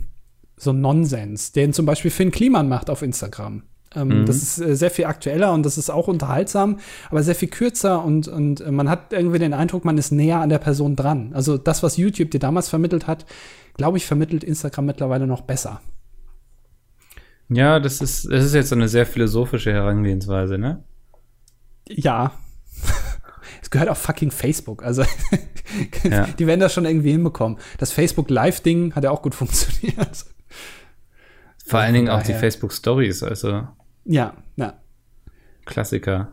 [0.57, 3.63] so ein Nonsens, den zum Beispiel Finn Kliman macht auf Instagram.
[3.95, 4.27] Ähm, mhm.
[4.27, 6.79] Das ist äh, sehr viel aktueller und das ist auch unterhaltsam,
[7.11, 10.41] aber sehr viel kürzer und, und äh, man hat irgendwie den Eindruck, man ist näher
[10.41, 11.33] an der Person dran.
[11.35, 13.25] Also das, was YouTube dir damals vermittelt hat,
[13.77, 15.81] glaube ich, vermittelt Instagram mittlerweile noch besser.
[17.49, 20.85] Ja, das ist, das ist jetzt eine sehr philosophische Herangehensweise, ne?
[21.89, 22.33] Ja.
[23.63, 24.83] es gehört auch fucking Facebook.
[24.83, 25.05] Also,
[26.05, 26.27] ja.
[26.27, 27.59] die werden das schon irgendwie hinbekommen.
[27.79, 30.27] Das Facebook Live-Ding hat ja auch gut funktioniert.
[31.65, 33.69] Vor allen Dingen auch die Facebook Stories, also.
[34.09, 34.73] Ja, ja.
[35.67, 36.33] Klassiker.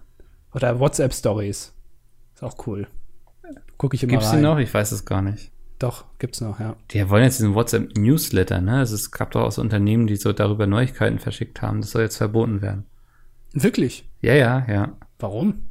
[0.54, 1.74] Oder WhatsApp Stories.
[2.34, 2.88] Ist auch cool.
[3.78, 4.38] Gucke ich immer Gibt's rein.
[4.38, 4.58] die noch?
[4.60, 5.52] Ich weiß es gar nicht.
[5.78, 6.78] Doch, gibt's noch, ja.
[6.92, 8.78] Die wollen jetzt diesen WhatsApp-Newsletter, ne?
[8.78, 11.82] Also es gab doch auch so Unternehmen, die so darüber Neuigkeiten verschickt haben.
[11.82, 12.86] Das soll jetzt verboten werden.
[13.52, 14.10] Wirklich?
[14.22, 14.94] Ja, ja, ja.
[15.20, 15.66] Warum?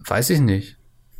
[0.00, 0.76] Weiß ich nicht.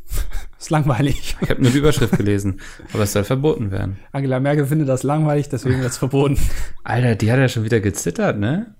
[0.59, 1.37] ist langweilig.
[1.39, 2.59] Ich habe nur die Überschrift gelesen,
[2.93, 3.97] aber es soll verboten werden.
[4.11, 6.37] Angela Merkel findet das langweilig, deswegen wird es verboten.
[6.83, 8.75] Alter, die hat ja schon wieder gezittert, ne?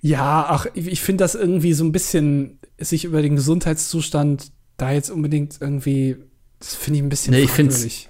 [0.00, 5.10] Ja, ach, ich finde das irgendwie so ein bisschen, sich über den Gesundheitszustand da jetzt
[5.10, 6.16] unbedingt irgendwie,
[6.60, 8.08] das finde ich ein bisschen nee, ich fragwürdig.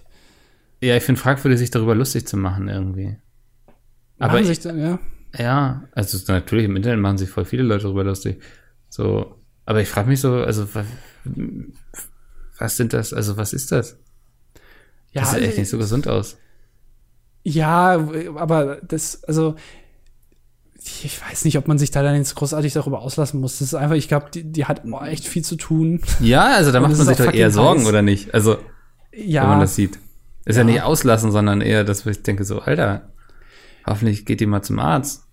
[0.82, 3.16] Ja, ich finde fragwürdig, sich darüber lustig zu machen irgendwie.
[4.18, 4.99] Aber sich dann, ja.
[5.36, 8.43] Ja, also natürlich im Internet machen sich voll viele Leute darüber lustig.
[8.89, 10.86] So, aber ich frage mich so, also was,
[12.59, 13.12] was sind das?
[13.12, 13.99] Also was ist das?
[15.12, 16.39] Ja, das sieht echt nicht so gesund aus.
[17.45, 19.57] Ja, aber das, also
[20.85, 23.59] ich weiß nicht, ob man sich da dann jetzt großartig darüber auslassen muss.
[23.59, 26.01] Das ist einfach, ich glaube, die, die hat oh, echt viel zu tun.
[26.20, 27.89] Ja, also da macht man sich doch eher Sorgen, heiß.
[27.89, 28.33] oder nicht?
[28.35, 28.59] Also,
[29.12, 29.43] ja.
[29.43, 29.99] wenn man das sieht.
[30.45, 30.62] Ist ja.
[30.62, 33.12] ja nicht auslassen, sondern eher, dass ich denke so, Alter,
[33.87, 35.24] hoffentlich geht die mal zum Arzt.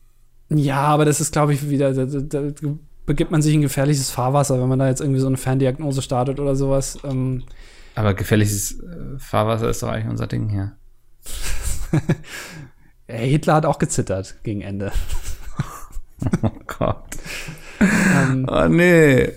[0.50, 2.52] Ja, aber das ist, glaube ich, wieder, da, da, da,
[3.06, 6.39] begibt man sich in gefährliches Fahrwasser, wenn man da jetzt irgendwie so eine Ferndiagnose startet
[6.39, 6.98] oder sowas.
[7.04, 7.43] Ähm.
[7.93, 10.76] Aber gefährliches äh, Fahrwasser ist doch eigentlich unser Ding hier.
[13.08, 14.91] Hitler hat auch gezittert gegen Ende.
[16.41, 17.18] oh Gott.
[17.80, 19.32] ähm, oh nee.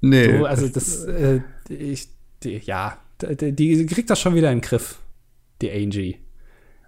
[0.00, 0.38] Nee.
[0.38, 2.08] So, also das, äh, ich,
[2.42, 5.00] die, ja, die, die kriegt das schon wieder in den Griff,
[5.62, 6.18] die Angie.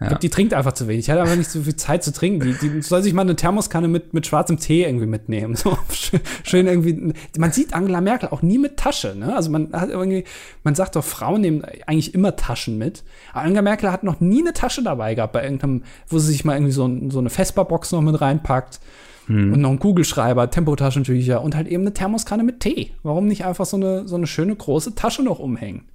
[0.01, 1.07] Ich glaube, die trinkt einfach zu wenig.
[1.07, 2.40] Die hat einfach nicht so viel Zeit zu trinken.
[2.40, 5.57] Die, die soll sich mal eine Thermoskanne mit, mit schwarzem Tee irgendwie mitnehmen.
[5.57, 5.76] So
[6.44, 7.12] schön, irgendwie.
[7.36, 9.16] Man sieht Angela Merkel auch nie mit Tasche.
[9.16, 9.34] Ne?
[9.34, 10.22] Also man hat irgendwie,
[10.62, 13.03] man sagt doch, Frauen nehmen eigentlich immer Taschen mit.
[13.32, 16.44] Aber Angela Merkel hat noch nie eine Tasche dabei gehabt bei irgendeinem, wo sie sich
[16.44, 18.78] mal irgendwie so, so eine Vespa-Box noch mit reinpackt.
[19.26, 19.53] Hm.
[19.53, 22.92] Und noch einen Kugelschreiber, Tempotaschentücher und halt eben eine Thermoskanne mit Tee.
[23.03, 25.88] Warum nicht einfach so eine, so eine schöne große Tasche noch umhängen?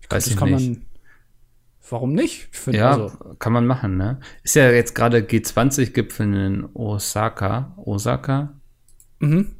[0.00, 0.68] Ich glaube, das kann nicht.
[0.68, 0.82] man
[1.90, 2.48] Warum nicht?
[2.50, 3.12] Find, ja, also.
[3.38, 4.18] kann man machen, ne?
[4.42, 7.74] Ist ja jetzt gerade G20-Gipfel in Osaka.
[7.76, 8.54] Osaka?
[9.20, 9.56] Mhm.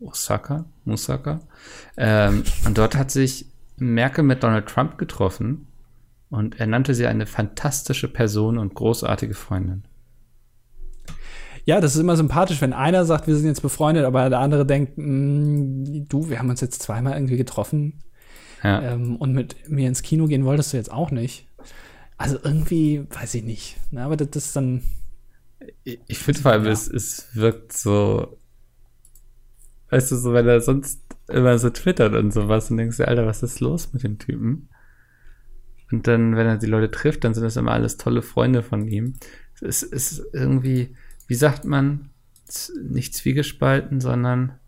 [0.00, 0.64] Osaka?
[0.86, 1.40] Osaka?
[1.96, 3.46] Ähm, und dort hat sich
[3.76, 5.66] Merkel mit Donald Trump getroffen
[6.30, 9.84] und er nannte sie eine fantastische Person und großartige Freundin.
[11.64, 14.64] Ja, das ist immer sympathisch, wenn einer sagt, wir sind jetzt befreundet, aber der andere
[14.64, 18.02] denkt, mm, du, wir haben uns jetzt zweimal irgendwie getroffen.
[18.62, 18.80] Ja.
[18.92, 21.47] Ähm, und mit mir ins Kino gehen wolltest du jetzt auch nicht.
[22.18, 23.76] Also irgendwie, weiß ich nicht.
[23.90, 24.82] Na, aber das ist dann.
[25.84, 26.72] Ich, ich finde vor allem, ja.
[26.72, 28.38] es, es wirkt so.
[29.90, 33.26] Weißt du, so, wenn er sonst immer so twittert und sowas und denkst du, Alter,
[33.26, 34.68] was ist los mit dem Typen?
[35.90, 38.86] Und dann, wenn er die Leute trifft, dann sind das immer alles tolle Freunde von
[38.86, 39.14] ihm.
[39.60, 40.94] Es ist irgendwie,
[41.26, 42.10] wie sagt man,
[42.82, 44.58] nicht zwiegespalten, sondern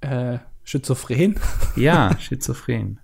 [0.00, 1.36] äh, schizophren?
[1.76, 3.00] Ja, schizophren.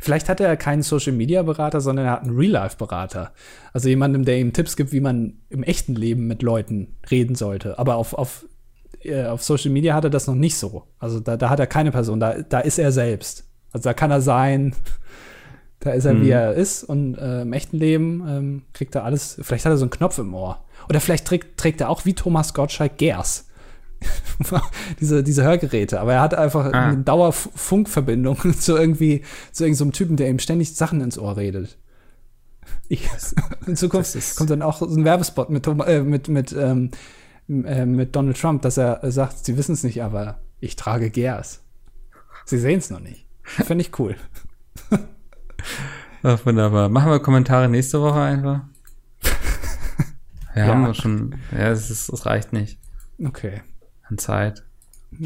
[0.00, 3.32] Vielleicht hat er keinen Social Media Berater, sondern er hat einen Real Life Berater.
[3.72, 7.78] Also jemanden, der ihm Tipps gibt, wie man im echten Leben mit Leuten reden sollte.
[7.78, 8.46] Aber auf, auf,
[9.02, 10.84] äh, auf Social Media hat er das noch nicht so.
[10.98, 13.44] Also da, da hat er keine Person, da, da ist er selbst.
[13.72, 14.74] Also da kann er sein,
[15.80, 16.22] da ist er, mhm.
[16.22, 16.84] wie er ist.
[16.84, 19.38] Und äh, im echten Leben ähm, kriegt er alles.
[19.42, 20.64] Vielleicht hat er so einen Knopf im Ohr.
[20.88, 23.48] Oder vielleicht trägt, trägt er auch wie Thomas Gottschalk Gers.
[25.00, 26.00] diese, diese Hörgeräte.
[26.00, 26.88] Aber er hat einfach ah.
[26.88, 29.22] eine Dauerfunkverbindung zu irgendwie,
[29.52, 31.78] zu irgendeinem so Typen, der ihm ständig Sachen ins Ohr redet.
[32.88, 33.08] Ich,
[33.66, 36.90] in Zukunft kommt dann auch so ein Werbespot mit, äh, mit, mit, ähm,
[37.48, 41.60] äh, mit Donald Trump, dass er sagt, sie wissen es nicht, aber ich trage Gers.
[42.44, 43.26] Sie sehen es noch nicht.
[43.42, 44.16] Finde ich cool.
[46.22, 46.88] Ach, wunderbar.
[46.88, 48.60] Machen wir Kommentare nächste Woche einfach.
[50.54, 50.68] Wir ja.
[50.68, 51.34] haben wir schon.
[51.50, 52.78] Ja, es, ist, es reicht nicht.
[53.24, 53.62] Okay
[54.12, 54.62] an Zeit.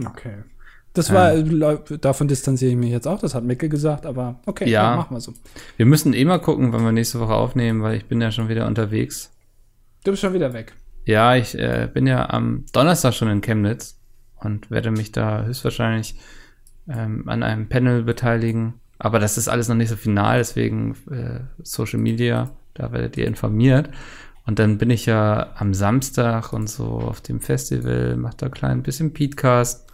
[0.06, 0.44] Okay.
[0.94, 1.62] Das war, ähm,
[2.00, 5.14] davon distanziere ich mich jetzt auch, das hat Micke gesagt, aber okay, ja, ja machen
[5.14, 5.34] wir so.
[5.76, 8.48] Wir müssen eh mal gucken, wann wir nächste Woche aufnehmen, weil ich bin ja schon
[8.48, 9.30] wieder unterwegs.
[10.04, 10.74] Du bist schon wieder weg.
[11.04, 13.98] Ja, ich äh, bin ja am Donnerstag schon in Chemnitz
[14.40, 16.16] und werde mich da höchstwahrscheinlich
[16.88, 18.74] ähm, an einem Panel beteiligen.
[18.98, 23.26] Aber das ist alles noch nicht so final, deswegen äh, Social Media, da werdet ihr
[23.26, 23.90] informiert.
[24.46, 28.82] Und dann bin ich ja am Samstag und so auf dem Festival, mach da klein
[28.84, 29.86] bisschen Podcast.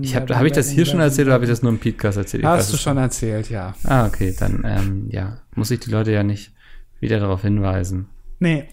[0.00, 2.16] ich habe hab ich das hier schon erzählt oder habe ich das nur im Podcast
[2.16, 2.44] erzählt?
[2.44, 3.74] Hast du schon erzählt, ja.
[3.84, 6.52] Ah, okay, dann ähm, ja, muss ich die Leute ja nicht
[6.98, 8.08] wieder darauf hinweisen.
[8.38, 8.68] Nee.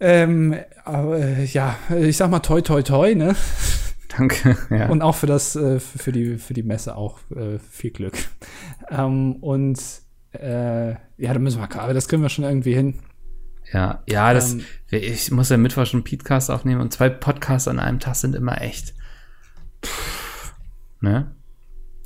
[0.00, 3.36] Ähm, aber, äh, ja, ich sag mal toi toi toi, ne?
[4.16, 4.56] Danke.
[4.70, 4.88] Ja.
[4.88, 8.16] Und auch für das, äh, für die, für die Messe auch äh, viel Glück.
[8.90, 9.78] Ähm, und
[10.32, 12.98] äh, ja, da müssen wir, aber das kriegen wir schon irgendwie hin.
[13.72, 17.78] Ja, ja, das, ähm, ich muss ja Mittwoch schon Podcast aufnehmen und zwei Podcasts an
[17.78, 18.94] einem Tag sind immer echt.
[19.84, 20.54] Pff,
[21.00, 21.32] ne?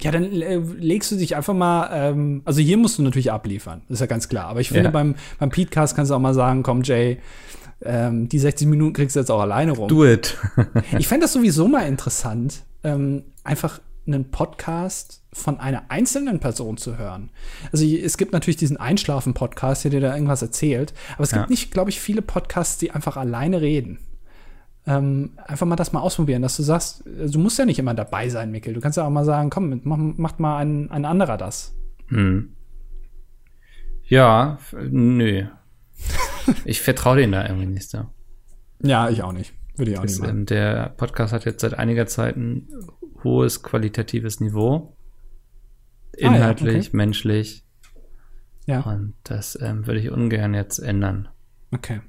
[0.01, 3.83] Ja, dann äh, legst du dich einfach mal, ähm, also hier musst du natürlich abliefern,
[3.89, 4.47] ist ja ganz klar.
[4.47, 4.91] Aber ich finde, ja.
[4.91, 7.19] beim, beim Podcast kannst du auch mal sagen, komm, Jay,
[7.83, 9.89] ähm, die 60 Minuten kriegst du jetzt auch alleine rum.
[9.89, 10.39] Do it.
[10.99, 13.81] ich fände das sowieso mal interessant, ähm, einfach
[14.13, 17.31] einen Podcast von einer einzelnen Person zu hören.
[17.73, 21.39] Also es gibt natürlich diesen Einschlafen-Podcast, der dir da irgendwas erzählt, aber es ja.
[21.39, 24.01] gibt nicht, glaube ich, viele Podcasts, die einfach alleine reden.
[24.87, 28.29] Ähm, einfach mal das mal ausprobieren, dass du sagst, du musst ja nicht immer dabei
[28.29, 28.75] sein, Mikkel.
[28.75, 31.75] Du kannst ja auch mal sagen, komm, mach, macht mal ein, ein anderer das.
[32.09, 32.57] Hm.
[34.05, 35.47] Ja, nö.
[36.65, 38.07] ich vertraue denen da irgendwie nicht so.
[38.83, 39.53] Ja, ich auch nicht.
[39.77, 40.39] Würde ich auch das, nicht machen.
[40.39, 42.69] Ähm, der Podcast hat jetzt seit einiger Zeit ein
[43.25, 44.97] hohes qualitatives Niveau.
[46.17, 46.97] Inhaltlich, ah, ja, okay.
[46.97, 47.65] menschlich.
[48.67, 48.81] Ja.
[48.81, 51.29] Und das ähm, würde ich ungern jetzt ändern.
[51.73, 52.01] Okay.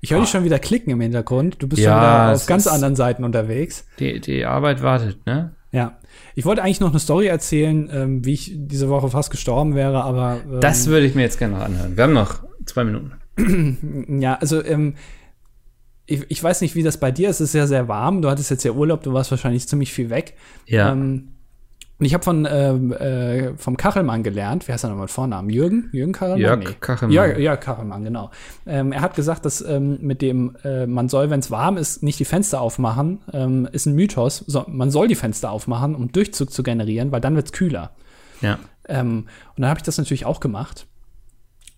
[0.00, 1.62] Ich höre dich schon wieder klicken im Hintergrund.
[1.62, 3.86] Du bist ja, schon wieder auf ganz anderen Seiten unterwegs.
[3.98, 5.54] Die, die Arbeit wartet, ne?
[5.72, 5.98] Ja.
[6.34, 10.04] Ich wollte eigentlich noch eine Story erzählen, ähm, wie ich diese Woche fast gestorben wäre,
[10.04, 10.40] aber.
[10.44, 11.96] Ähm, das würde ich mir jetzt gerne noch anhören.
[11.96, 13.12] Wir haben noch zwei Minuten.
[14.20, 14.94] ja, also ähm,
[16.06, 17.40] ich, ich weiß nicht, wie das bei dir ist.
[17.40, 18.22] Es ist ja sehr warm.
[18.22, 20.34] Du hattest jetzt ja Urlaub, du warst wahrscheinlich ziemlich viel weg.
[20.66, 20.92] Ja.
[20.92, 21.32] Ähm,
[21.98, 25.48] und ich habe von ähm, äh, vom Kachelmann gelernt, wie heißt er nochmal Vornamen?
[25.48, 25.88] Jürgen?
[25.92, 26.40] Jürgen Kachelmann?
[26.40, 26.76] Jörg nee.
[26.78, 27.14] Kachelmann.
[27.14, 28.30] Ja, ja, Kachelmann, genau.
[28.66, 32.02] Ähm, er hat gesagt, dass ähm, mit dem, äh, man soll, wenn es warm ist,
[32.02, 34.44] nicht die Fenster aufmachen, ähm, ist ein Mythos.
[34.46, 37.92] So, man soll die Fenster aufmachen, um Durchzug zu generieren, weil dann wird's kühler.
[38.42, 38.58] Ja.
[38.88, 39.26] Ähm,
[39.56, 40.86] und dann habe ich das natürlich auch gemacht.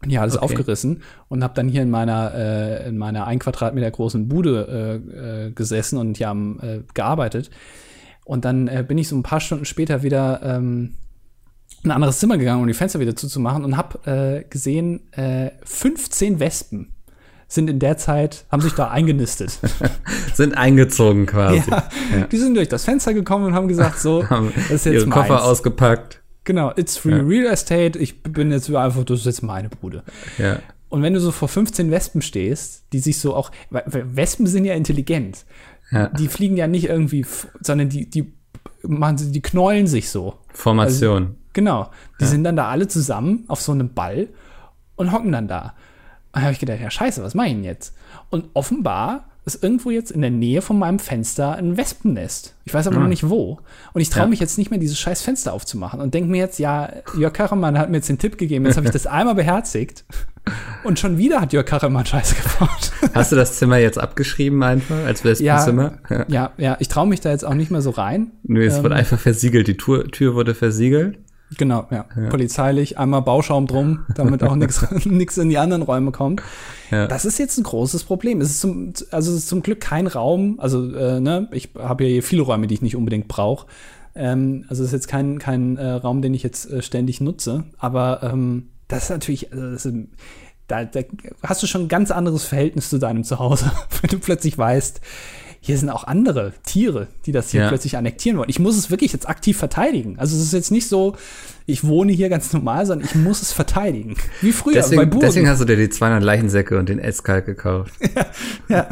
[0.03, 0.44] Und hier alles okay.
[0.44, 5.46] aufgerissen und habe dann hier in meiner äh, in meiner ein Quadratmeter großen Bude äh,
[5.46, 7.51] äh, gesessen und hier am äh, gearbeitet.
[8.24, 10.94] Und dann äh, bin ich so ein paar Stunden später wieder ähm,
[11.82, 15.51] in ein anderes Zimmer gegangen, um die Fenster wieder zuzumachen und habe äh, gesehen, äh,
[15.64, 16.92] 15 Wespen
[17.46, 19.59] sind in der Zeit, haben sich da eingenistet.
[20.34, 21.62] sind eingezogen quasi.
[21.70, 24.84] Ja, ja, Die sind durch das Fenster gekommen und haben gesagt, so, haben das ist
[24.86, 25.42] jetzt ihre Koffer meins.
[25.42, 26.20] ausgepackt.
[26.49, 27.22] Genau, it's free ja.
[27.22, 27.99] real estate.
[27.99, 30.03] Ich bin jetzt einfach, das ist jetzt meine Bude.
[30.38, 30.61] Ja.
[30.88, 34.72] Und wenn du so vor 15 Wespen stehst, die sich so auch, Wespen sind ja
[34.72, 35.44] intelligent.
[35.90, 36.07] Ja.
[36.07, 37.26] Die fliegen ja nicht irgendwie,
[37.61, 38.32] sondern die, die
[38.82, 40.38] machen, die knäulen sich so.
[40.55, 41.22] Formation.
[41.22, 41.90] Also, genau.
[42.18, 42.30] Die ja.
[42.30, 44.28] sind dann da alle zusammen auf so einem Ball
[44.96, 45.74] und hocken dann da.
[46.32, 47.94] Und da habe ich gedacht, ja, scheiße, was mache ich denn jetzt?
[48.30, 52.55] Und offenbar ist irgendwo jetzt in der Nähe von meinem Fenster ein Wespennest.
[52.64, 53.03] Ich weiß aber hm.
[53.03, 53.59] noch nicht wo.
[53.92, 54.28] Und ich traue ja.
[54.28, 57.78] mich jetzt nicht mehr, dieses scheiß Fenster aufzumachen und denke mir jetzt, ja, Jörg Kachelmann
[57.78, 60.05] hat mir jetzt den Tipp gegeben, jetzt habe ich das einmal beherzigt.
[60.84, 62.92] Und schon wieder hat Jörg Kachelmann Scheiße gebaut.
[63.14, 65.99] Hast du das Zimmer jetzt abgeschrieben einfach als Wespenzimmer?
[66.09, 68.32] Ja, ja, ja, ich traue mich da jetzt auch nicht mehr so rein.
[68.44, 69.68] Nö, es ähm, wurde einfach versiegelt.
[69.68, 71.18] Die Tür, Tür wurde versiegelt.
[71.57, 72.05] Genau, ja.
[72.16, 72.28] ja.
[72.28, 74.55] Polizeilich, einmal Bauschaum drum, damit auch
[75.05, 76.42] nichts in die anderen Räume kommt.
[76.90, 77.07] Ja.
[77.07, 78.40] Das ist jetzt ein großes Problem.
[78.40, 82.05] Es ist zum, also es ist zum Glück kein Raum, also äh, ne, ich habe
[82.05, 83.66] ja hier viele Räume, die ich nicht unbedingt brauche.
[84.14, 87.64] Ähm, also es ist jetzt kein, kein äh, Raum, den ich jetzt äh, ständig nutze,
[87.78, 89.94] aber ähm, das ist natürlich, also das ist,
[90.66, 91.01] da, da
[91.42, 93.70] hast du schon ein ganz anderes Verhältnis zu deinem Zuhause,
[94.01, 95.01] wenn du plötzlich weißt,
[95.61, 97.68] hier sind auch andere Tiere, die das hier ja.
[97.68, 98.48] plötzlich annektieren wollen.
[98.48, 100.18] Ich muss es wirklich jetzt aktiv verteidigen.
[100.18, 101.16] Also es ist jetzt nicht so,
[101.66, 104.16] ich wohne hier ganz normal, sondern ich muss es verteidigen.
[104.40, 105.26] Wie früher deswegen, bei Burgen.
[105.26, 107.92] Deswegen hast du dir die 200 Leichensäcke und den Eskalk gekauft.
[108.14, 108.26] ja,
[108.68, 108.88] ja.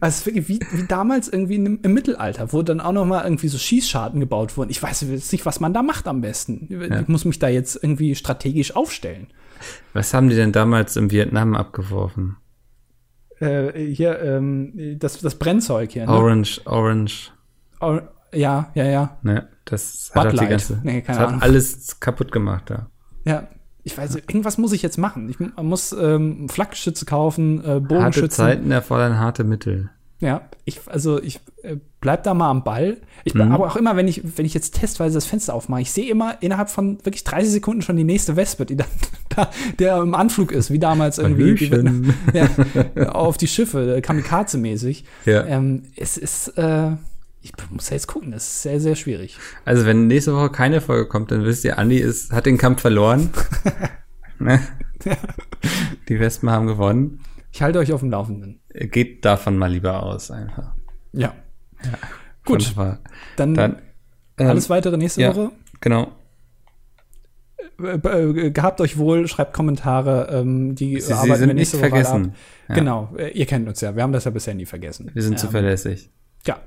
[0.00, 3.48] Also wirklich wie, wie damals irgendwie im, im, Mittelalter, wo dann auch noch mal irgendwie
[3.48, 4.70] so Schießscharten gebaut wurden.
[4.70, 6.66] Ich weiß jetzt nicht, was man da macht am besten.
[6.68, 7.00] Ja.
[7.00, 9.28] Ich muss mich da jetzt irgendwie strategisch aufstellen.
[9.92, 12.36] Was haben die denn damals im Vietnam abgeworfen?
[13.40, 16.06] Äh, hier, ähm, das, das Brennzeug hier.
[16.06, 16.12] Ne?
[16.12, 17.32] Orange, Orange.
[17.80, 19.18] Or ja, ja, ja.
[19.22, 22.90] Ne, das hat, die ganze, nee, das hat alles kaputt gemacht da.
[23.24, 23.48] Ja,
[23.84, 25.28] ich weiß, irgendwas muss ich jetzt machen.
[25.30, 28.44] Ich muss ähm, Flakgeschütze kaufen, äh, Bogenschützen.
[28.44, 29.90] Harte Zeiten erfordern harte Mittel.
[30.20, 32.98] Ja, ich, also ich äh, bleib da mal am Ball.
[33.22, 33.52] Ich, mhm.
[33.52, 36.36] Aber auch immer, wenn ich, wenn ich jetzt testweise das Fenster aufmache, ich sehe immer
[36.40, 38.88] innerhalb von wirklich 30 Sekunden schon die nächste Wespe, die dann
[39.28, 41.70] da, der im Anflug ist, wie damals irgendwie die,
[42.34, 42.48] ja,
[43.12, 45.04] auf die Schiffe, äh, Kamikaze-mäßig.
[45.24, 45.44] Ja.
[45.46, 46.92] Ähm, es ist, äh,
[47.40, 49.38] ich muss ja jetzt gucken, das ist sehr, sehr schwierig.
[49.64, 52.80] Also, wenn nächste Woche keine Folge kommt, dann wisst ihr, Andi ist, hat den Kampf
[52.80, 53.30] verloren.
[54.40, 54.60] ne?
[55.04, 55.16] ja.
[56.08, 57.20] Die Wespen haben gewonnen.
[57.58, 58.60] Ich halte euch auf dem Laufenden.
[58.72, 60.76] Geht davon mal lieber aus, einfach.
[61.12, 61.34] Ja.
[61.82, 61.90] ja.
[62.44, 62.72] Gut.
[63.34, 63.78] Dann, dann
[64.38, 65.50] ähm, alles weitere nächste ja, Woche.
[65.80, 66.12] Genau.
[67.82, 71.76] Äh, äh, gehabt euch wohl, schreibt Kommentare, ähm, die Sie, arbeiten Sie sind wir nächste
[71.78, 72.34] nicht Woche vergessen.
[72.68, 72.74] Ja.
[72.76, 75.10] Genau, äh, ihr kennt uns ja, wir haben das ja bisher nie vergessen.
[75.12, 76.10] Wir sind ähm, zuverlässig.
[76.46, 76.58] Ja.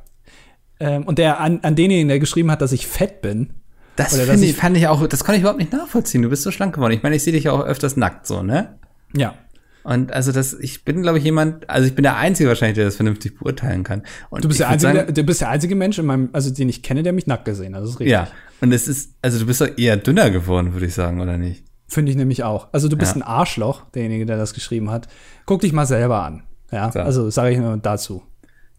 [0.81, 3.53] Ähm, und der an, an denjenigen, der geschrieben hat, dass ich fett bin.
[3.95, 6.21] Das ich, fand ich auch, das kann ich überhaupt nicht nachvollziehen.
[6.21, 6.91] Du bist so schlank geworden.
[6.91, 8.77] Ich meine, ich sehe dich ja auch öfters nackt so, ne?
[9.15, 9.35] Ja.
[9.83, 12.85] Und also das, ich bin, glaube ich, jemand, also ich bin der Einzige wahrscheinlich, der
[12.85, 14.03] das vernünftig beurteilen kann.
[14.29, 16.69] Und du bist der einzige, sagen, du bist der einzige Mensch in meinem, also den
[16.69, 17.81] ich kenne, der mich nackt gesehen hat.
[17.81, 18.11] Das ist richtig.
[18.11, 18.27] Ja.
[18.61, 21.65] Und es ist, also du bist doch eher dünner geworden, würde ich sagen, oder nicht?
[21.87, 22.69] Finde ich nämlich auch.
[22.71, 23.21] Also du bist ja.
[23.21, 25.07] ein Arschloch, derjenige, der das geschrieben hat.
[25.45, 26.43] Guck dich mal selber an.
[26.71, 26.99] Ja, so.
[26.99, 28.23] also sage ich nur dazu.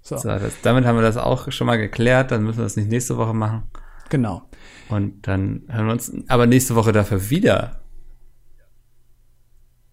[0.01, 0.17] So.
[0.17, 2.31] so das, damit haben wir das auch schon mal geklärt.
[2.31, 3.65] Dann müssen wir das nicht nächste Woche machen.
[4.09, 4.43] Genau.
[4.89, 7.83] Und dann hören wir uns aber nächste Woche dafür wieder.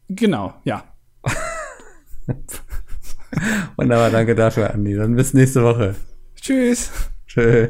[0.10, 0.84] Genau, ja.
[3.76, 4.96] Wunderbar, danke dafür, Andi.
[4.96, 5.96] Dann bis nächste Woche.
[6.36, 6.92] Tschüss.
[7.28, 7.70] Tschüss.